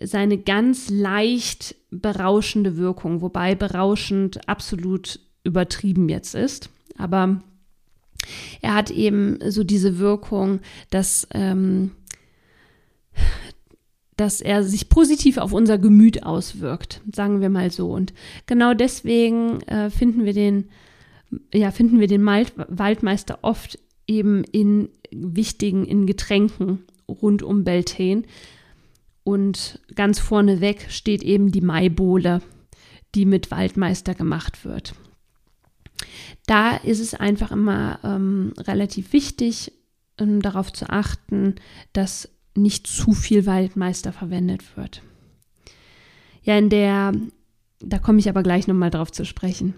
seine 0.00 0.38
ganz 0.38 0.88
leicht 0.88 1.74
berauschende 1.90 2.76
Wirkung, 2.76 3.20
wobei 3.22 3.54
berauschend 3.54 4.48
absolut 4.48 5.20
übertrieben 5.44 6.08
jetzt 6.08 6.34
ist. 6.34 6.70
Aber 6.96 7.42
er 8.60 8.74
hat 8.74 8.90
eben 8.90 9.38
so 9.48 9.64
diese 9.64 9.98
Wirkung, 9.98 10.60
dass 10.90 11.26
ähm, 11.34 11.90
dass 14.16 14.40
er 14.40 14.62
sich 14.62 14.88
positiv 14.88 15.38
auf 15.38 15.52
unser 15.52 15.78
Gemüt 15.78 16.24
auswirkt, 16.24 17.00
sagen 17.12 17.40
wir 17.40 17.48
mal 17.48 17.70
so. 17.70 17.90
Und 17.90 18.12
genau 18.46 18.74
deswegen 18.74 19.60
äh, 19.62 19.90
finden 19.90 20.24
wir 20.24 20.32
den, 20.34 20.68
ja, 21.52 21.70
finden 21.70 21.98
wir 21.98 22.08
den 22.08 22.22
Malt 22.22 22.52
Waldmeister 22.68 23.38
oft 23.42 23.78
eben 24.06 24.44
in 24.44 24.90
wichtigen, 25.10 25.86
in 25.86 26.06
Getränken 26.06 26.84
rund 27.08 27.42
um 27.42 27.64
Beltane. 27.64 28.22
Und 29.24 29.80
ganz 29.94 30.18
vorneweg 30.18 30.90
steht 30.90 31.22
eben 31.22 31.52
die 31.52 31.60
Maibohle, 31.60 32.42
die 33.14 33.24
mit 33.24 33.50
Waldmeister 33.50 34.14
gemacht 34.14 34.64
wird. 34.64 34.94
Da 36.46 36.76
ist 36.76 37.00
es 37.00 37.14
einfach 37.14 37.52
immer 37.52 38.00
ähm, 38.02 38.52
relativ 38.58 39.12
wichtig, 39.12 39.72
ähm, 40.18 40.42
darauf 40.42 40.72
zu 40.72 40.90
achten, 40.90 41.54
dass 41.92 42.28
nicht 42.54 42.86
zu 42.86 43.12
viel 43.12 43.46
Waldmeister 43.46 44.12
verwendet 44.12 44.76
wird. 44.76 45.02
Ja, 46.42 46.58
in 46.58 46.68
der, 46.68 47.12
da 47.80 47.98
komme 47.98 48.18
ich 48.18 48.28
aber 48.28 48.42
gleich 48.42 48.66
nochmal 48.66 48.90
drauf 48.90 49.12
zu 49.12 49.24
sprechen. 49.24 49.74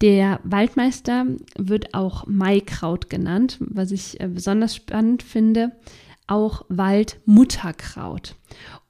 Der 0.00 0.40
Waldmeister 0.42 1.26
wird 1.56 1.94
auch 1.94 2.26
Maikraut 2.26 3.08
genannt, 3.08 3.58
was 3.60 3.92
ich 3.92 4.20
äh, 4.20 4.26
besonders 4.26 4.74
spannend 4.74 5.22
finde, 5.22 5.72
auch 6.26 6.64
Waldmutterkraut. 6.68 8.34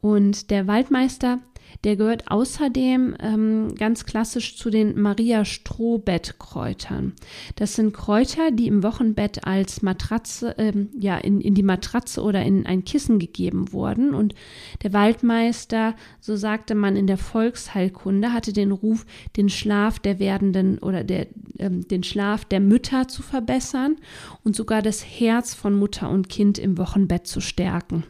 Und 0.00 0.50
der 0.50 0.66
Waldmeister 0.66 1.40
der 1.84 1.96
gehört 1.96 2.30
außerdem 2.30 3.16
ähm, 3.20 3.74
ganz 3.76 4.06
klassisch 4.06 4.56
zu 4.56 4.70
den 4.70 5.00
Maria-Strohbettkräutern. 5.00 7.12
Das 7.56 7.74
sind 7.74 7.92
Kräuter, 7.92 8.50
die 8.50 8.66
im 8.66 8.82
Wochenbett 8.82 9.46
als 9.46 9.82
Matratze, 9.82 10.54
ähm, 10.58 10.88
ja, 10.98 11.18
in, 11.18 11.40
in 11.40 11.54
die 11.54 11.62
Matratze 11.62 12.22
oder 12.22 12.42
in 12.42 12.66
ein 12.66 12.84
Kissen 12.84 13.18
gegeben 13.18 13.72
wurden. 13.72 14.14
Und 14.14 14.34
der 14.82 14.92
Waldmeister, 14.92 15.94
so 16.20 16.36
sagte 16.36 16.74
man 16.74 16.96
in 16.96 17.06
der 17.06 17.18
Volksheilkunde, 17.18 18.32
hatte 18.32 18.52
den 18.52 18.72
Ruf, 18.72 19.06
den 19.36 19.48
Schlaf 19.48 19.98
der 19.98 20.18
werdenden 20.18 20.78
oder 20.78 21.04
der, 21.04 21.26
ähm, 21.58 21.86
den 21.88 22.02
Schlaf 22.02 22.44
der 22.44 22.60
Mütter 22.60 23.08
zu 23.08 23.22
verbessern 23.22 23.96
und 24.44 24.56
sogar 24.56 24.82
das 24.82 25.04
Herz 25.04 25.54
von 25.54 25.74
Mutter 25.74 26.10
und 26.10 26.28
Kind 26.28 26.58
im 26.58 26.78
Wochenbett 26.78 27.26
zu 27.26 27.40
stärken. 27.40 28.04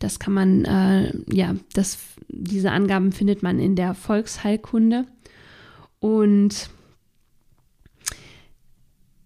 Das 0.00 0.18
kann 0.18 0.32
man, 0.32 0.64
äh, 0.64 1.12
ja, 1.32 1.54
das, 1.74 1.98
diese 2.28 2.72
Angaben 2.72 3.12
findet 3.12 3.42
man 3.42 3.60
in 3.60 3.76
der 3.76 3.94
Volksheilkunde. 3.94 5.06
Und 6.00 6.70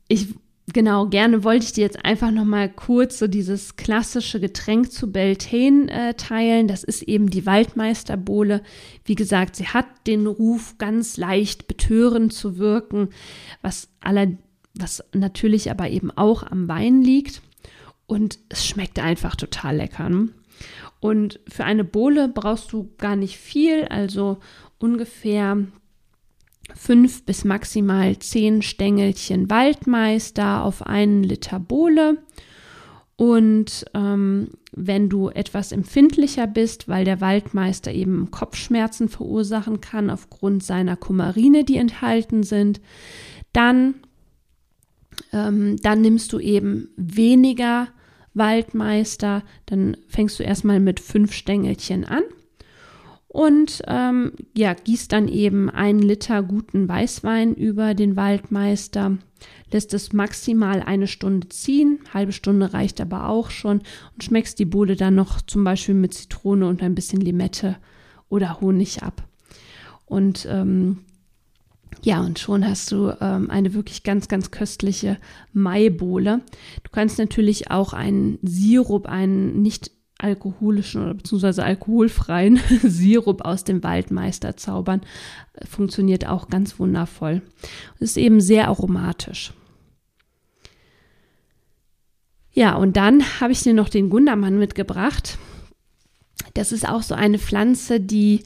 ich, 0.09 0.35
genau, 0.73 1.07
gerne 1.07 1.45
wollte 1.45 1.65
ich 1.65 1.73
dir 1.73 1.83
jetzt 1.83 2.05
einfach 2.05 2.33
noch 2.33 2.45
mal 2.45 2.69
kurz 2.69 3.21
so 3.21 3.29
dieses 3.29 3.77
klassische 3.77 4.41
Getränk 4.41 4.91
zu 4.91 5.13
Beltane 5.13 5.91
äh, 5.91 6.15
teilen. 6.15 6.67
Das 6.67 6.83
ist 6.83 7.03
eben 7.03 7.31
die 7.31 7.47
Waldmeisterbohle. 7.47 8.61
Wie 9.05 9.15
gesagt, 9.15 9.55
sie 9.55 9.69
hat 9.69 9.87
den 10.09 10.27
Ruf, 10.27 10.77
ganz 10.79 11.17
leicht 11.17 11.69
betörend 11.69 12.33
zu 12.33 12.59
wirken, 12.59 13.11
was 13.63 13.89
aller, 14.01 14.27
was 14.77 15.05
natürlich 15.15 15.71
aber 15.71 15.89
eben 15.89 16.11
auch 16.11 16.43
am 16.43 16.67
Wein 16.67 17.01
liegt. 17.01 17.43
Und 18.07 18.41
es 18.49 18.67
schmeckt 18.67 18.99
einfach 18.99 19.37
total 19.37 19.77
lecker. 19.77 20.09
Ne? 20.09 20.31
Und 21.01 21.41
für 21.49 21.65
eine 21.65 21.85
Bohle 21.85 22.29
brauchst 22.29 22.73
du 22.73 22.91
gar 22.99 23.17
nicht 23.17 23.37
viel, 23.37 23.85
also 23.85 24.39
ungefähr 24.79 25.59
fünf 26.75 27.25
bis 27.25 27.45
maximal 27.45 28.19
zehn 28.19 28.63
Stängelchen 28.63 29.51
Waldmeister 29.51 30.65
auf 30.65 30.87
einen 30.87 31.23
Liter 31.23 31.61
Bohle. 31.61 32.19
Und 33.17 33.85
ähm, 33.95 34.49
wenn 34.73 35.09
du 35.09 35.29
etwas 35.29 35.73
empfindlicher 35.73 36.47
bist, 36.47 36.89
weil 36.89 37.05
der 37.05 37.21
Waldmeister 37.21 37.93
eben 37.93 38.31
Kopfschmerzen 38.31 39.09
verursachen 39.09 39.81
kann 39.81 40.11
aufgrund 40.11 40.65
seiner 40.65 40.97
Kumarine, 40.97 41.65
die 41.65 41.77
enthalten 41.77 42.43
sind, 42.43 42.81
dann, 43.53 43.95
ähm, 45.33 45.77
dann 45.83 46.01
nimmst 46.01 46.33
du 46.33 46.41
eben 46.41 46.89
weniger 46.97 47.89
Waldmeister, 48.35 49.43
dann 49.67 49.97
fängst 50.09 50.39
du 50.39 50.43
erstmal 50.43 50.81
mit 50.81 51.01
fünf 51.01 51.33
Stängelchen 51.33 52.05
an 52.05 52.23
und 53.35 53.83
ähm, 53.89 54.31
ja, 54.57 54.75
gießt 54.75 55.11
dann 55.11 55.27
eben 55.27 55.69
einen 55.69 55.99
Liter 55.99 56.41
guten 56.45 56.89
Weißwein 56.89 57.55
über 57.55 57.95
den 57.95 58.15
Waldmeister, 58.15 59.19
lässt 59.73 59.93
es 59.93 60.13
maximal 60.13 60.81
eine 60.81 61.09
Stunde 61.09 61.49
ziehen, 61.49 61.99
halbe 62.15 62.31
Stunde 62.31 62.73
reicht 62.73 63.01
aber 63.01 63.29
auch 63.29 63.51
schon 63.51 63.83
und 64.15 64.23
schmeckst 64.23 64.61
die 64.61 64.65
Bude 64.65 64.95
dann 64.95 65.17
noch 65.17 65.43
zum 65.43 65.65
Beispiel 65.65 65.97
mit 65.97 66.15
Zitrone 66.15 66.69
und 66.69 66.81
ein 66.81 66.95
bisschen 66.95 67.21
Limette 67.21 67.77
oder 68.29 68.61
Honig 68.61 69.03
ab. 69.03 69.27
Und 70.07 70.47
ähm, 70.49 70.99
ja, 72.05 72.21
und 72.21 72.39
schon 72.39 72.69
hast 72.69 72.93
du 72.93 73.17
ähm, 73.23 73.49
eine 73.49 73.73
wirklich 73.73 74.03
ganz, 74.03 74.29
ganz 74.29 74.51
köstliche 74.51 75.17
Maibohle. 75.55 76.43
Du 76.83 76.91
kannst 76.93 77.19
natürlich 77.19 77.71
auch 77.71 77.95
einen 77.95 78.39
Sirup, 78.43 79.07
einen 79.07 79.63
nicht 79.63 79.91
alkoholischen 80.19 81.03
oder 81.03 81.15
beziehungsweise 81.15 81.65
alkoholfreien 81.65 82.61
Sirup 82.83 83.43
aus 83.43 83.65
dem 83.65 83.83
Waldmeister 83.83 84.55
zaubern. 84.59 85.01
Funktioniert 85.67 86.27
auch 86.27 86.49
ganz 86.49 86.79
wundervoll. 86.79 87.41
Ist 88.01 88.19
eben 88.19 88.43
sehr 88.43 88.69
aromatisch. 88.69 89.55
Ja, 92.53 92.77
und 92.77 92.99
dann 92.99 93.41
habe 93.41 93.53
ich 93.53 93.63
dir 93.63 93.73
noch 93.73 93.89
den 93.89 94.11
Gundermann 94.11 94.59
mitgebracht. 94.59 95.39
Das 96.53 96.71
ist 96.71 96.87
auch 96.87 97.03
so 97.03 97.15
eine 97.15 97.39
Pflanze, 97.39 97.99
die 97.99 98.43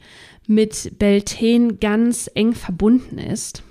mit 0.49 0.97
Beltane 0.97 1.75
ganz 1.75 2.29
eng 2.33 2.53
verbunden 2.53 3.19
ist. 3.19 3.61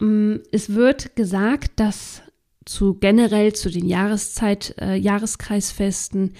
Ähm, 0.00 0.42
es 0.50 0.74
wird 0.74 1.14
gesagt, 1.14 1.78
dass 1.78 2.22
zu 2.64 2.94
generell 2.94 3.52
zu 3.52 3.70
den 3.70 3.86
Jahreszeit, 3.86 4.74
äh, 4.80 4.96
Jahreskreisfesten 4.96 6.34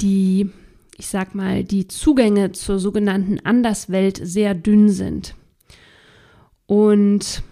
die, 0.00 0.50
ich 0.96 1.08
sag 1.08 1.34
mal, 1.34 1.64
die 1.64 1.88
Zugänge 1.88 2.52
zur 2.52 2.78
sogenannten 2.78 3.40
Anderswelt 3.40 4.20
sehr 4.22 4.54
dünn 4.54 4.88
sind. 4.88 5.34
Und 6.66 7.42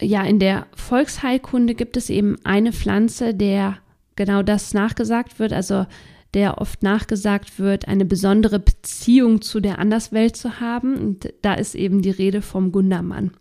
ja, 0.00 0.22
in 0.22 0.38
der 0.38 0.66
Volksheilkunde 0.74 1.74
gibt 1.74 1.96
es 1.96 2.10
eben 2.10 2.36
eine 2.44 2.74
Pflanze, 2.74 3.32
der 3.34 3.78
genau 4.16 4.42
das 4.42 4.74
nachgesagt 4.74 5.38
wird. 5.38 5.54
Also 5.54 5.86
der 6.38 6.58
oft 6.58 6.84
nachgesagt 6.84 7.58
wird, 7.58 7.88
eine 7.88 8.04
besondere 8.04 8.60
Beziehung 8.60 9.42
zu 9.42 9.58
der 9.58 9.80
Anderswelt 9.80 10.36
zu 10.36 10.60
haben. 10.60 10.96
Und 10.96 11.34
da 11.42 11.54
ist 11.54 11.74
eben 11.74 12.00
die 12.00 12.12
Rede 12.12 12.42
vom 12.42 12.70
Gundermann. 12.70 13.32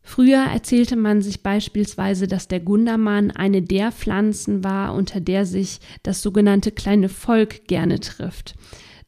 Früher 0.00 0.38
erzählte 0.38 0.96
man 0.96 1.20
sich 1.20 1.42
beispielsweise, 1.42 2.26
dass 2.26 2.48
der 2.48 2.60
Gundermann 2.60 3.32
eine 3.32 3.60
der 3.60 3.92
Pflanzen 3.92 4.64
war, 4.64 4.94
unter 4.94 5.20
der 5.20 5.44
sich 5.44 5.80
das 6.02 6.22
sogenannte 6.22 6.72
kleine 6.72 7.10
Volk 7.10 7.66
gerne 7.66 8.00
trifft. 8.00 8.54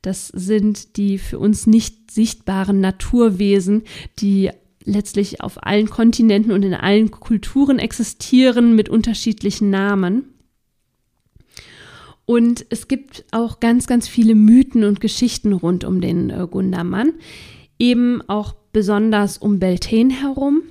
Das 0.02 0.28
sind 0.28 0.98
die 0.98 1.16
für 1.16 1.38
uns 1.38 1.66
nicht 1.66 2.10
sichtbaren 2.10 2.80
Naturwesen, 2.80 3.84
die 4.18 4.50
letztlich 4.84 5.40
auf 5.40 5.64
allen 5.64 5.88
Kontinenten 5.88 6.52
und 6.52 6.62
in 6.62 6.74
allen 6.74 7.10
Kulturen 7.10 7.78
existieren 7.78 8.76
mit 8.76 8.90
unterschiedlichen 8.90 9.70
Namen. 9.70 10.35
Und 12.26 12.66
es 12.70 12.88
gibt 12.88 13.24
auch 13.30 13.60
ganz, 13.60 13.86
ganz 13.86 14.08
viele 14.08 14.34
Mythen 14.34 14.84
und 14.84 15.00
Geschichten 15.00 15.52
rund 15.52 15.84
um 15.84 16.00
den 16.00 16.30
äh, 16.30 16.46
Gundermann, 16.50 17.14
eben 17.78 18.20
auch 18.28 18.54
besonders 18.72 19.38
um 19.38 19.60
Beltane 19.60 20.12
herum. 20.12 20.62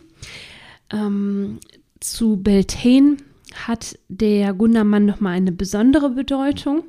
Ähm, 0.91 1.60
zu 2.02 2.38
Beltane 2.38 3.18
hat 3.54 3.98
der 4.10 4.54
Gundermann 4.54 5.06
nochmal 5.06 5.38
eine 5.38 5.54
besondere 5.54 6.10
Bedeutung. 6.10 6.84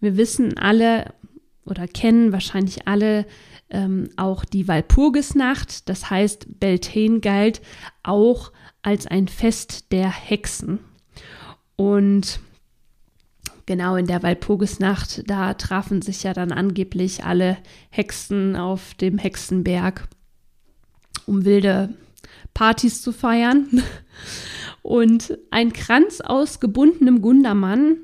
Wir 0.00 0.18
wissen 0.18 0.58
alle 0.58 1.14
oder 1.64 1.88
kennen 1.88 2.32
wahrscheinlich 2.32 2.86
alle 2.86 3.26
ähm, 3.70 4.10
auch 4.16 4.44
die 4.44 4.68
Walpurgisnacht. 4.68 5.88
Das 5.88 6.10
heißt, 6.10 6.60
Beltane 6.60 7.20
galt 7.20 7.60
auch 8.02 8.52
als 8.82 9.06
ein 9.06 9.26
Fest 9.26 9.90
der 9.90 10.10
Hexen. 10.10 10.78
Und 11.76 12.40
genau 13.66 13.96
in 13.96 14.06
der 14.06 14.22
Walpurgisnacht, 14.22 15.28
da 15.28 15.54
trafen 15.54 16.00
sich 16.00 16.22
ja 16.22 16.32
dann 16.32 16.52
angeblich 16.52 17.24
alle 17.24 17.58
Hexen 17.90 18.56
auf 18.56 18.94
dem 18.94 19.18
Hexenberg, 19.18 20.08
um 21.26 21.44
wilde 21.44 21.94
Partys 22.54 23.02
zu 23.02 23.12
feiern. 23.12 23.82
Und 24.82 25.36
ein 25.50 25.72
Kranz 25.72 26.20
aus 26.20 26.60
gebundenem 26.60 27.20
Gundermann, 27.20 27.96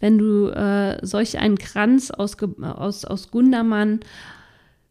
wenn 0.00 0.18
du 0.18 0.48
äh, 0.48 0.98
solch 1.06 1.38
einen 1.38 1.56
Kranz 1.56 2.10
aus, 2.10 2.36
aus, 2.60 3.04
aus 3.04 3.30
Gundermann 3.30 4.00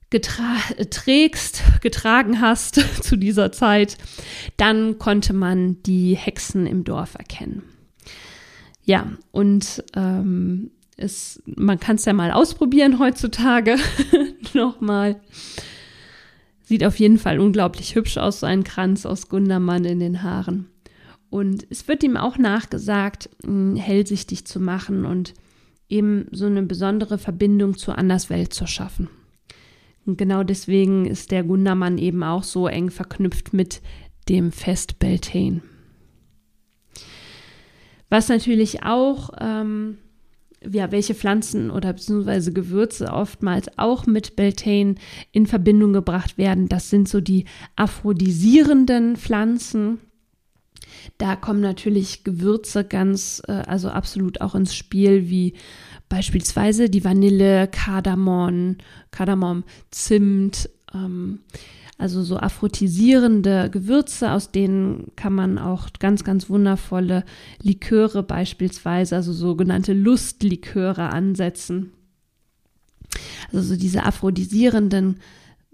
getra 0.09 0.55
trägst, 0.89 1.63
getragen 1.81 2.39
hast 2.39 2.75
zu 3.03 3.17
dieser 3.17 3.51
Zeit, 3.51 3.97
dann 4.55 4.99
konnte 4.99 5.33
man 5.33 5.83
die 5.83 6.15
Hexen 6.15 6.65
im 6.65 6.85
Dorf 6.85 7.15
erkennen. 7.15 7.72
Ja, 8.85 9.07
und 9.31 9.83
ähm, 9.95 10.71
es, 10.97 11.41
man 11.45 11.79
kann 11.79 11.95
es 11.95 12.05
ja 12.05 12.13
mal 12.13 12.31
ausprobieren 12.31 12.99
heutzutage 12.99 13.77
nochmal. 14.53 15.21
Sieht 16.63 16.85
auf 16.85 16.99
jeden 16.99 17.17
Fall 17.17 17.39
unglaublich 17.39 17.95
hübsch 17.95 18.17
aus, 18.17 18.39
so 18.39 18.45
ein 18.45 18.63
Kranz 18.63 19.05
aus 19.05 19.29
Gundermann 19.29 19.85
in 19.85 19.99
den 19.99 20.23
Haaren. 20.23 20.67
Und 21.29 21.65
es 21.69 21.87
wird 21.87 22.03
ihm 22.03 22.15
auch 22.15 22.37
nachgesagt, 22.37 23.29
hellsichtig 23.75 24.45
zu 24.45 24.59
machen 24.59 25.05
und 25.05 25.33
eben 25.89 26.27
so 26.31 26.45
eine 26.45 26.63
besondere 26.63 27.17
Verbindung 27.17 27.77
zur 27.77 27.97
Anderswelt 27.97 28.53
zu 28.53 28.67
schaffen. 28.67 29.09
Und 30.05 30.17
genau 30.17 30.43
deswegen 30.43 31.05
ist 31.05 31.31
der 31.31 31.43
Gundermann 31.43 31.97
eben 31.97 32.23
auch 32.23 32.43
so 32.43 32.67
eng 32.67 32.91
verknüpft 32.91 33.53
mit 33.53 33.81
dem 34.29 34.51
Fest 34.51 34.99
Beltane. 34.99 35.61
Was 38.13 38.29
natürlich 38.29 38.83
auch, 38.83 39.31
ähm, 39.41 39.97
ja, 40.63 40.91
welche 40.91 41.15
Pflanzen 41.15 41.71
oder 41.71 41.93
beziehungsweise 41.93 42.53
Gewürze 42.53 43.07
oftmals 43.07 43.75
auch 43.79 44.05
mit 44.05 44.35
Beltane 44.35 44.93
in 45.31 45.47
Verbindung 45.47 45.93
gebracht 45.93 46.37
werden, 46.37 46.69
das 46.69 46.91
sind 46.91 47.09
so 47.09 47.21
die 47.21 47.45
aphrodisierenden 47.75 49.15
Pflanzen. 49.15 49.99
Da 51.17 51.35
kommen 51.35 51.61
natürlich 51.61 52.23
Gewürze 52.23 52.83
ganz, 52.83 53.41
äh, 53.47 53.51
also 53.51 53.89
absolut 53.89 54.41
auch 54.41 54.53
ins 54.53 54.75
Spiel, 54.75 55.27
wie 55.31 55.55
beispielsweise 56.07 56.91
die 56.91 57.03
Vanille, 57.03 57.67
Kardamom, 57.67 58.77
Kardamom, 59.09 59.63
Zimt, 59.89 60.69
ähm, 60.93 61.39
also 61.97 62.23
so 62.23 62.37
aphrodisierende 62.37 63.69
Gewürze, 63.69 64.31
aus 64.31 64.51
denen 64.51 65.11
kann 65.15 65.33
man 65.33 65.57
auch 65.57 65.89
ganz, 65.99 66.23
ganz 66.23 66.49
wundervolle 66.49 67.23
Liköre 67.61 68.23
beispielsweise, 68.23 69.15
also 69.15 69.31
sogenannte 69.31 69.93
Lustliköre 69.93 71.09
ansetzen. 71.09 71.91
Also 73.51 73.73
so 73.73 73.79
diese 73.79 74.03
aphrodisierenden 74.03 75.19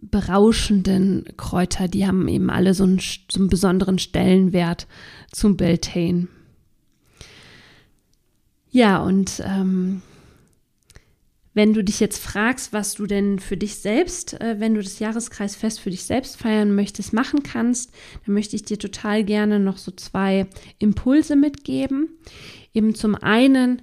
berauschenden 0.01 1.25
Kräuter, 1.35 1.87
die 1.87 2.07
haben 2.07 2.27
eben 2.27 2.49
alle 2.49 2.73
so 2.73 2.83
einen, 2.83 2.99
so 2.99 3.39
einen 3.39 3.49
besonderen 3.49 3.99
Stellenwert 3.99 4.87
zum 5.31 5.57
Beltane. 5.57 6.27
Ja, 8.71 8.99
und 8.99 9.41
ähm, 9.45 10.01
wenn 11.59 11.73
du 11.73 11.83
dich 11.83 11.99
jetzt 11.99 12.23
fragst, 12.23 12.71
was 12.71 12.93
du 12.93 13.05
denn 13.05 13.37
für 13.37 13.57
dich 13.57 13.75
selbst, 13.79 14.39
äh, 14.39 14.61
wenn 14.61 14.75
du 14.75 14.81
das 14.81 14.99
Jahreskreisfest 14.99 15.81
für 15.81 15.89
dich 15.89 16.05
selbst 16.05 16.37
feiern 16.37 16.73
möchtest, 16.73 17.11
machen 17.11 17.43
kannst, 17.43 17.91
dann 18.25 18.33
möchte 18.33 18.55
ich 18.55 18.63
dir 18.63 18.79
total 18.79 19.25
gerne 19.25 19.59
noch 19.59 19.75
so 19.75 19.91
zwei 19.91 20.47
Impulse 20.77 21.35
mitgeben. 21.35 22.17
Eben 22.73 22.95
zum 22.95 23.13
einen 23.13 23.81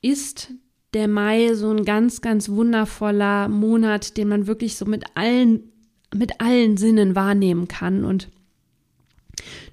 ist 0.00 0.54
der 0.94 1.06
Mai 1.06 1.52
so 1.52 1.70
ein 1.70 1.84
ganz, 1.84 2.22
ganz 2.22 2.48
wundervoller 2.48 3.48
Monat, 3.48 4.16
den 4.16 4.28
man 4.28 4.46
wirklich 4.46 4.76
so 4.76 4.86
mit 4.86 5.04
allen, 5.14 5.70
mit 6.14 6.40
allen 6.40 6.78
Sinnen 6.78 7.14
wahrnehmen 7.14 7.68
kann. 7.68 8.06
Und 8.06 8.30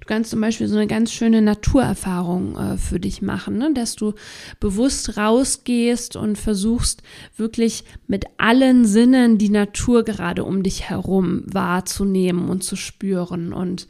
du 0.06 0.14
kannst 0.14 0.30
zum 0.30 0.40
Beispiel 0.40 0.68
so 0.68 0.76
eine 0.76 0.86
ganz 0.86 1.12
schöne 1.12 1.42
Naturerfahrung 1.42 2.56
äh, 2.56 2.76
für 2.78 3.00
dich 3.00 3.22
machen, 3.22 3.58
ne? 3.58 3.72
dass 3.74 3.96
du 3.96 4.14
bewusst 4.60 5.16
rausgehst 5.16 6.14
und 6.14 6.38
versuchst 6.38 7.02
wirklich 7.36 7.82
mit 8.06 8.24
allen 8.38 8.84
Sinnen 8.84 9.36
die 9.36 9.48
Natur 9.48 10.04
gerade 10.04 10.44
um 10.44 10.62
dich 10.62 10.88
herum 10.88 11.42
wahrzunehmen 11.46 12.48
und 12.48 12.62
zu 12.62 12.76
spüren 12.76 13.52
und 13.52 13.88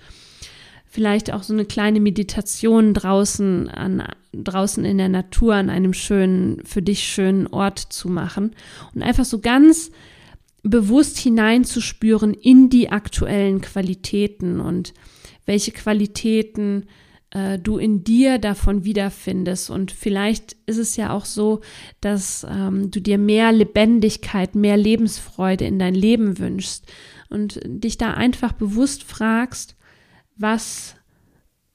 vielleicht 0.86 1.30
auch 1.34 1.42
so 1.42 1.52
eine 1.52 1.66
kleine 1.66 2.00
Meditation 2.00 2.94
draußen 2.94 3.68
an 3.68 4.02
draußen 4.32 4.84
in 4.86 4.96
der 4.96 5.10
Natur 5.10 5.54
an 5.54 5.68
einem 5.68 5.92
schönen 5.92 6.62
für 6.64 6.80
dich 6.80 7.04
schönen 7.04 7.46
Ort 7.46 7.78
zu 7.78 8.08
machen 8.08 8.56
und 8.94 9.02
einfach 9.02 9.26
so 9.26 9.40
ganz 9.40 9.90
bewusst 10.62 11.18
hineinzuspüren 11.18 12.32
in 12.32 12.70
die 12.70 12.88
aktuellen 12.88 13.60
Qualitäten 13.60 14.60
und 14.60 14.94
welche 15.46 15.72
Qualitäten 15.72 16.86
äh, 17.30 17.58
du 17.58 17.78
in 17.78 18.04
dir 18.04 18.38
davon 18.38 18.84
wiederfindest. 18.84 19.70
Und 19.70 19.90
vielleicht 19.90 20.56
ist 20.66 20.78
es 20.78 20.96
ja 20.96 21.12
auch 21.12 21.24
so, 21.24 21.60
dass 22.00 22.46
ähm, 22.48 22.90
du 22.90 23.00
dir 23.00 23.18
mehr 23.18 23.52
Lebendigkeit, 23.52 24.54
mehr 24.54 24.76
Lebensfreude 24.76 25.64
in 25.64 25.78
dein 25.78 25.94
Leben 25.94 26.38
wünschst 26.38 26.86
und 27.30 27.60
dich 27.64 27.96
da 27.96 28.14
einfach 28.14 28.52
bewusst 28.52 29.02
fragst, 29.02 29.76
was 30.36 30.96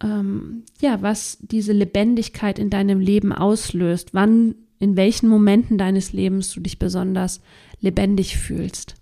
ähm, 0.04 0.64
ja, 0.82 1.02
was 1.02 1.38
diese 1.42 1.74
Lebendigkeit 1.74 2.60
in 2.60 2.70
deinem 2.70 3.00
Leben 3.00 3.32
auslöst, 3.32 4.14
wann, 4.14 4.56
in 4.80 4.96
welchen 4.98 5.30
Momenten 5.30 5.78
deines 5.78 6.14
Lebens 6.14 6.52
du 6.54 6.60
dich 6.60 6.80
besonders 6.80 7.42
lebendig 7.80 8.38
fühlst. 8.38 8.96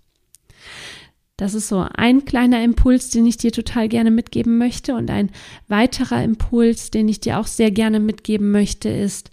Das 1.40 1.54
ist 1.54 1.68
so 1.68 1.86
ein 1.94 2.26
kleiner 2.26 2.62
Impuls, 2.62 3.08
den 3.08 3.24
ich 3.24 3.38
dir 3.38 3.50
total 3.50 3.88
gerne 3.88 4.10
mitgeben 4.10 4.58
möchte. 4.58 4.94
Und 4.94 5.10
ein 5.10 5.30
weiterer 5.68 6.22
Impuls, 6.22 6.90
den 6.90 7.08
ich 7.08 7.18
dir 7.18 7.40
auch 7.40 7.46
sehr 7.46 7.70
gerne 7.70 7.98
mitgeben 7.98 8.50
möchte, 8.50 8.90
ist, 8.90 9.30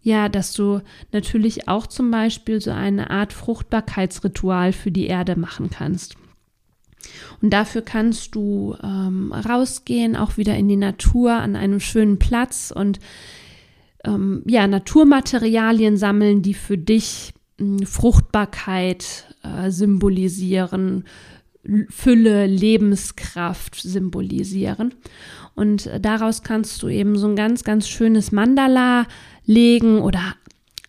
ja, 0.00 0.30
dass 0.30 0.54
du 0.54 0.80
natürlich 1.12 1.68
auch 1.68 1.86
zum 1.86 2.10
Beispiel 2.10 2.62
so 2.62 2.70
eine 2.70 3.10
Art 3.10 3.34
Fruchtbarkeitsritual 3.34 4.72
für 4.72 4.90
die 4.90 5.04
Erde 5.04 5.36
machen 5.36 5.68
kannst. 5.68 6.16
Und 7.42 7.50
dafür 7.50 7.82
kannst 7.82 8.34
du 8.34 8.74
ähm, 8.82 9.30
rausgehen, 9.30 10.16
auch 10.16 10.38
wieder 10.38 10.56
in 10.56 10.66
die 10.66 10.76
Natur 10.76 11.32
an 11.32 11.56
einem 11.56 11.80
schönen 11.80 12.18
Platz 12.18 12.72
und 12.74 13.00
ähm, 14.04 14.42
ja, 14.46 14.66
Naturmaterialien 14.66 15.98
sammeln, 15.98 16.40
die 16.40 16.54
für 16.54 16.78
dich 16.78 17.34
äh, 17.58 17.84
Fruchtbarkeit 17.84 19.34
äh, 19.42 19.70
symbolisieren, 19.70 21.04
Fülle, 21.88 22.46
Lebenskraft 22.46 23.74
symbolisieren. 23.74 24.94
Und 25.54 25.90
daraus 26.00 26.42
kannst 26.42 26.82
du 26.82 26.88
eben 26.88 27.18
so 27.18 27.28
ein 27.28 27.36
ganz, 27.36 27.64
ganz 27.64 27.88
schönes 27.88 28.32
Mandala 28.32 29.06
legen 29.44 30.00
oder 30.00 30.36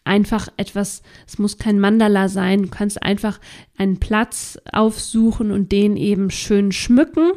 einfach 0.03 0.47
etwas, 0.57 1.03
es 1.27 1.37
muss 1.37 1.57
kein 1.57 1.79
Mandala 1.79 2.27
sein, 2.29 2.63
du 2.63 2.67
kannst 2.69 3.03
einfach 3.03 3.39
einen 3.77 3.99
Platz 3.99 4.57
aufsuchen 4.71 5.51
und 5.51 5.71
den 5.71 5.97
eben 5.97 6.31
schön 6.31 6.71
schmücken 6.71 7.31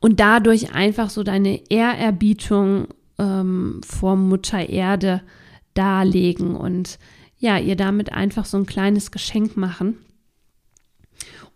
und 0.00 0.20
dadurch 0.20 0.74
einfach 0.74 1.10
so 1.10 1.22
deine 1.22 1.70
Ehrerbietung 1.70 2.88
ähm, 3.18 3.80
vor 3.86 4.16
Mutter 4.16 4.68
Erde 4.68 5.22
darlegen 5.74 6.56
und 6.56 6.98
ja, 7.38 7.58
ihr 7.58 7.76
damit 7.76 8.12
einfach 8.12 8.44
so 8.44 8.56
ein 8.56 8.66
kleines 8.66 9.10
Geschenk 9.10 9.56
machen. 9.56 9.98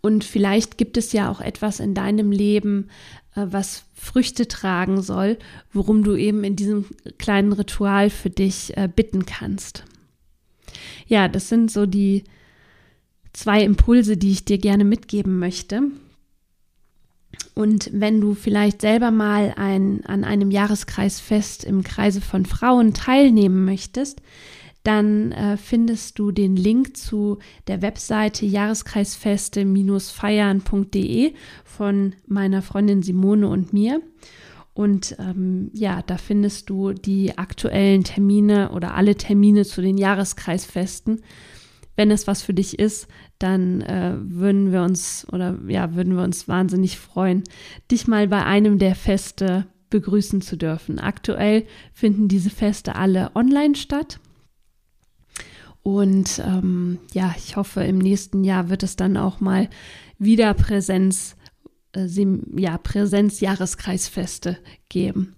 Und 0.01 0.23
vielleicht 0.23 0.77
gibt 0.77 0.97
es 0.97 1.11
ja 1.11 1.29
auch 1.29 1.41
etwas 1.41 1.79
in 1.79 1.93
deinem 1.93 2.31
Leben, 2.31 2.89
äh, 3.35 3.45
was 3.49 3.83
Früchte 3.93 4.47
tragen 4.47 5.01
soll, 5.01 5.37
worum 5.73 6.03
du 6.03 6.15
eben 6.15 6.43
in 6.43 6.55
diesem 6.55 6.85
kleinen 7.17 7.51
Ritual 7.51 8.09
für 8.09 8.29
dich 8.29 8.75
äh, 8.77 8.89
bitten 8.93 9.25
kannst. 9.25 9.83
Ja, 11.07 11.27
das 11.27 11.49
sind 11.49 11.71
so 11.71 11.85
die 11.85 12.23
zwei 13.33 13.63
Impulse, 13.63 14.15
die 14.15 14.31
ich 14.31 14.45
dir 14.45 14.57
gerne 14.57 14.85
mitgeben 14.85 15.39
möchte. 15.39 15.83
Und 17.55 17.89
wenn 17.93 18.21
du 18.21 18.35
vielleicht 18.35 18.81
selber 18.81 19.11
mal 19.11 19.53
ein, 19.57 20.05
an 20.05 20.23
einem 20.23 20.49
Jahreskreisfest 20.49 21.65
im 21.65 21.83
Kreise 21.83 22.21
von 22.21 22.45
Frauen 22.45 22.93
teilnehmen 22.93 23.65
möchtest, 23.65 24.21
dann 24.89 25.31
äh, 25.33 25.55
findest 25.55 26.17
du 26.17 26.31
den 26.31 26.55
Link 26.55 26.97
zu 26.97 27.37
der 27.67 27.83
Webseite 27.83 28.47
jahreskreisfeste-feiern.de 28.47 31.33
von 31.63 32.15
meiner 32.25 32.63
Freundin 32.63 33.03
Simone 33.03 33.49
und 33.49 33.71
mir. 33.71 34.01
Und 34.73 35.15
ähm, 35.19 35.69
ja, 35.75 36.01
da 36.01 36.17
findest 36.17 36.71
du 36.71 36.93
die 36.93 37.37
aktuellen 37.37 38.03
Termine 38.03 38.71
oder 38.71 38.95
alle 38.95 39.13
Termine 39.13 39.63
zu 39.63 39.83
den 39.83 39.99
Jahreskreisfesten. 39.99 41.21
Wenn 41.95 42.09
es 42.09 42.25
was 42.25 42.41
für 42.41 42.55
dich 42.55 42.79
ist, 42.79 43.07
dann 43.37 43.81
äh, 43.81 44.15
würden 44.17 44.71
wir 44.71 44.81
uns 44.81 45.27
oder 45.31 45.55
ja, 45.67 45.93
würden 45.93 46.15
wir 46.15 46.23
uns 46.23 46.47
wahnsinnig 46.47 46.97
freuen, 46.97 47.43
dich 47.91 48.07
mal 48.07 48.27
bei 48.27 48.43
einem 48.43 48.79
der 48.79 48.95
Feste 48.95 49.67
begrüßen 49.91 50.41
zu 50.41 50.57
dürfen. 50.57 50.97
Aktuell 50.97 51.67
finden 51.93 52.27
diese 52.27 52.49
Feste 52.49 52.95
alle 52.95 53.29
online 53.35 53.75
statt. 53.75 54.19
Und 55.83 56.41
ähm, 56.45 56.99
ja, 57.13 57.33
ich 57.37 57.55
hoffe, 57.55 57.83
im 57.83 57.97
nächsten 57.97 58.43
Jahr 58.43 58.69
wird 58.69 58.83
es 58.83 58.95
dann 58.95 59.17
auch 59.17 59.39
mal 59.39 59.69
wieder 60.17 60.53
Präsenz, 60.53 61.35
äh, 61.95 62.07
ja, 62.55 62.77
Präsenz-Jahreskreisfeste 62.77 64.57
geben. 64.89 65.35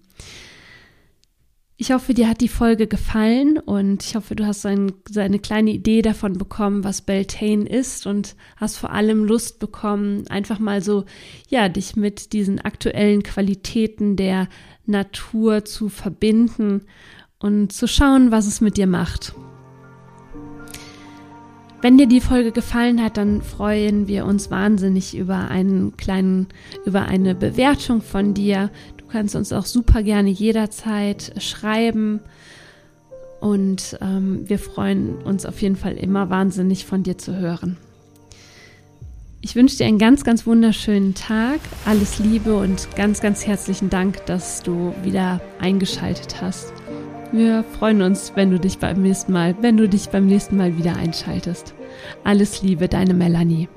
Ich 1.82 1.90
hoffe, 1.90 2.14
dir 2.14 2.28
hat 2.28 2.40
die 2.40 2.48
Folge 2.48 2.86
gefallen 2.86 3.58
und 3.58 4.04
ich 4.04 4.14
hoffe, 4.14 4.36
du 4.36 4.46
hast 4.46 4.64
ein, 4.66 4.92
eine 5.16 5.40
kleine 5.40 5.72
Idee 5.72 6.00
davon 6.00 6.38
bekommen, 6.38 6.84
was 6.84 7.02
Beltane 7.02 7.68
ist 7.68 8.06
und 8.06 8.36
hast 8.56 8.76
vor 8.76 8.92
allem 8.92 9.24
Lust 9.24 9.58
bekommen, 9.58 10.24
einfach 10.28 10.60
mal 10.60 10.80
so, 10.80 11.06
ja, 11.48 11.68
dich 11.68 11.96
mit 11.96 12.34
diesen 12.34 12.60
aktuellen 12.60 13.24
Qualitäten 13.24 14.14
der 14.14 14.48
Natur 14.86 15.64
zu 15.64 15.88
verbinden 15.88 16.82
und 17.40 17.72
zu 17.72 17.88
schauen, 17.88 18.30
was 18.30 18.46
es 18.46 18.60
mit 18.60 18.76
dir 18.76 18.86
macht. 18.86 19.34
Wenn 21.82 21.98
dir 21.98 22.06
die 22.06 22.20
Folge 22.20 22.52
gefallen 22.52 23.02
hat, 23.02 23.16
dann 23.16 23.42
freuen 23.42 24.06
wir 24.06 24.24
uns 24.24 24.52
wahnsinnig 24.52 25.16
über 25.16 25.48
einen 25.48 25.96
kleinen, 25.96 26.46
über 26.86 27.02
eine 27.06 27.34
Bewertung 27.34 28.02
von 28.02 28.34
dir. 28.34 28.70
Du 28.98 29.06
kannst 29.06 29.34
uns 29.34 29.52
auch 29.52 29.66
super 29.66 30.04
gerne 30.04 30.30
jederzeit 30.30 31.32
schreiben. 31.42 32.20
Und 33.40 33.98
ähm, 34.00 34.48
wir 34.48 34.60
freuen 34.60 35.16
uns 35.22 35.44
auf 35.44 35.60
jeden 35.60 35.74
Fall 35.74 35.94
immer 35.94 36.30
wahnsinnig 36.30 36.86
von 36.86 37.02
dir 37.02 37.18
zu 37.18 37.36
hören. 37.36 37.76
Ich 39.40 39.56
wünsche 39.56 39.76
dir 39.76 39.86
einen 39.86 39.98
ganz, 39.98 40.22
ganz 40.22 40.46
wunderschönen 40.46 41.16
Tag. 41.16 41.58
Alles 41.84 42.20
Liebe 42.20 42.56
und 42.56 42.94
ganz, 42.94 43.20
ganz 43.20 43.44
herzlichen 43.44 43.90
Dank, 43.90 44.24
dass 44.26 44.62
du 44.62 44.94
wieder 45.02 45.40
eingeschaltet 45.58 46.40
hast. 46.40 46.72
Wir 47.32 47.64
freuen 47.64 48.02
uns, 48.02 48.32
wenn 48.34 48.50
du 48.50 48.60
dich 48.60 48.78
beim 48.78 49.00
nächsten 49.00 49.32
Mal, 49.32 49.56
wenn 49.62 49.78
du 49.78 49.88
dich 49.88 50.10
beim 50.10 50.26
nächsten 50.26 50.58
Mal 50.58 50.76
wieder 50.76 50.96
einschaltest. 50.96 51.74
Alles 52.24 52.60
Liebe, 52.60 52.88
deine 52.88 53.14
Melanie. 53.14 53.70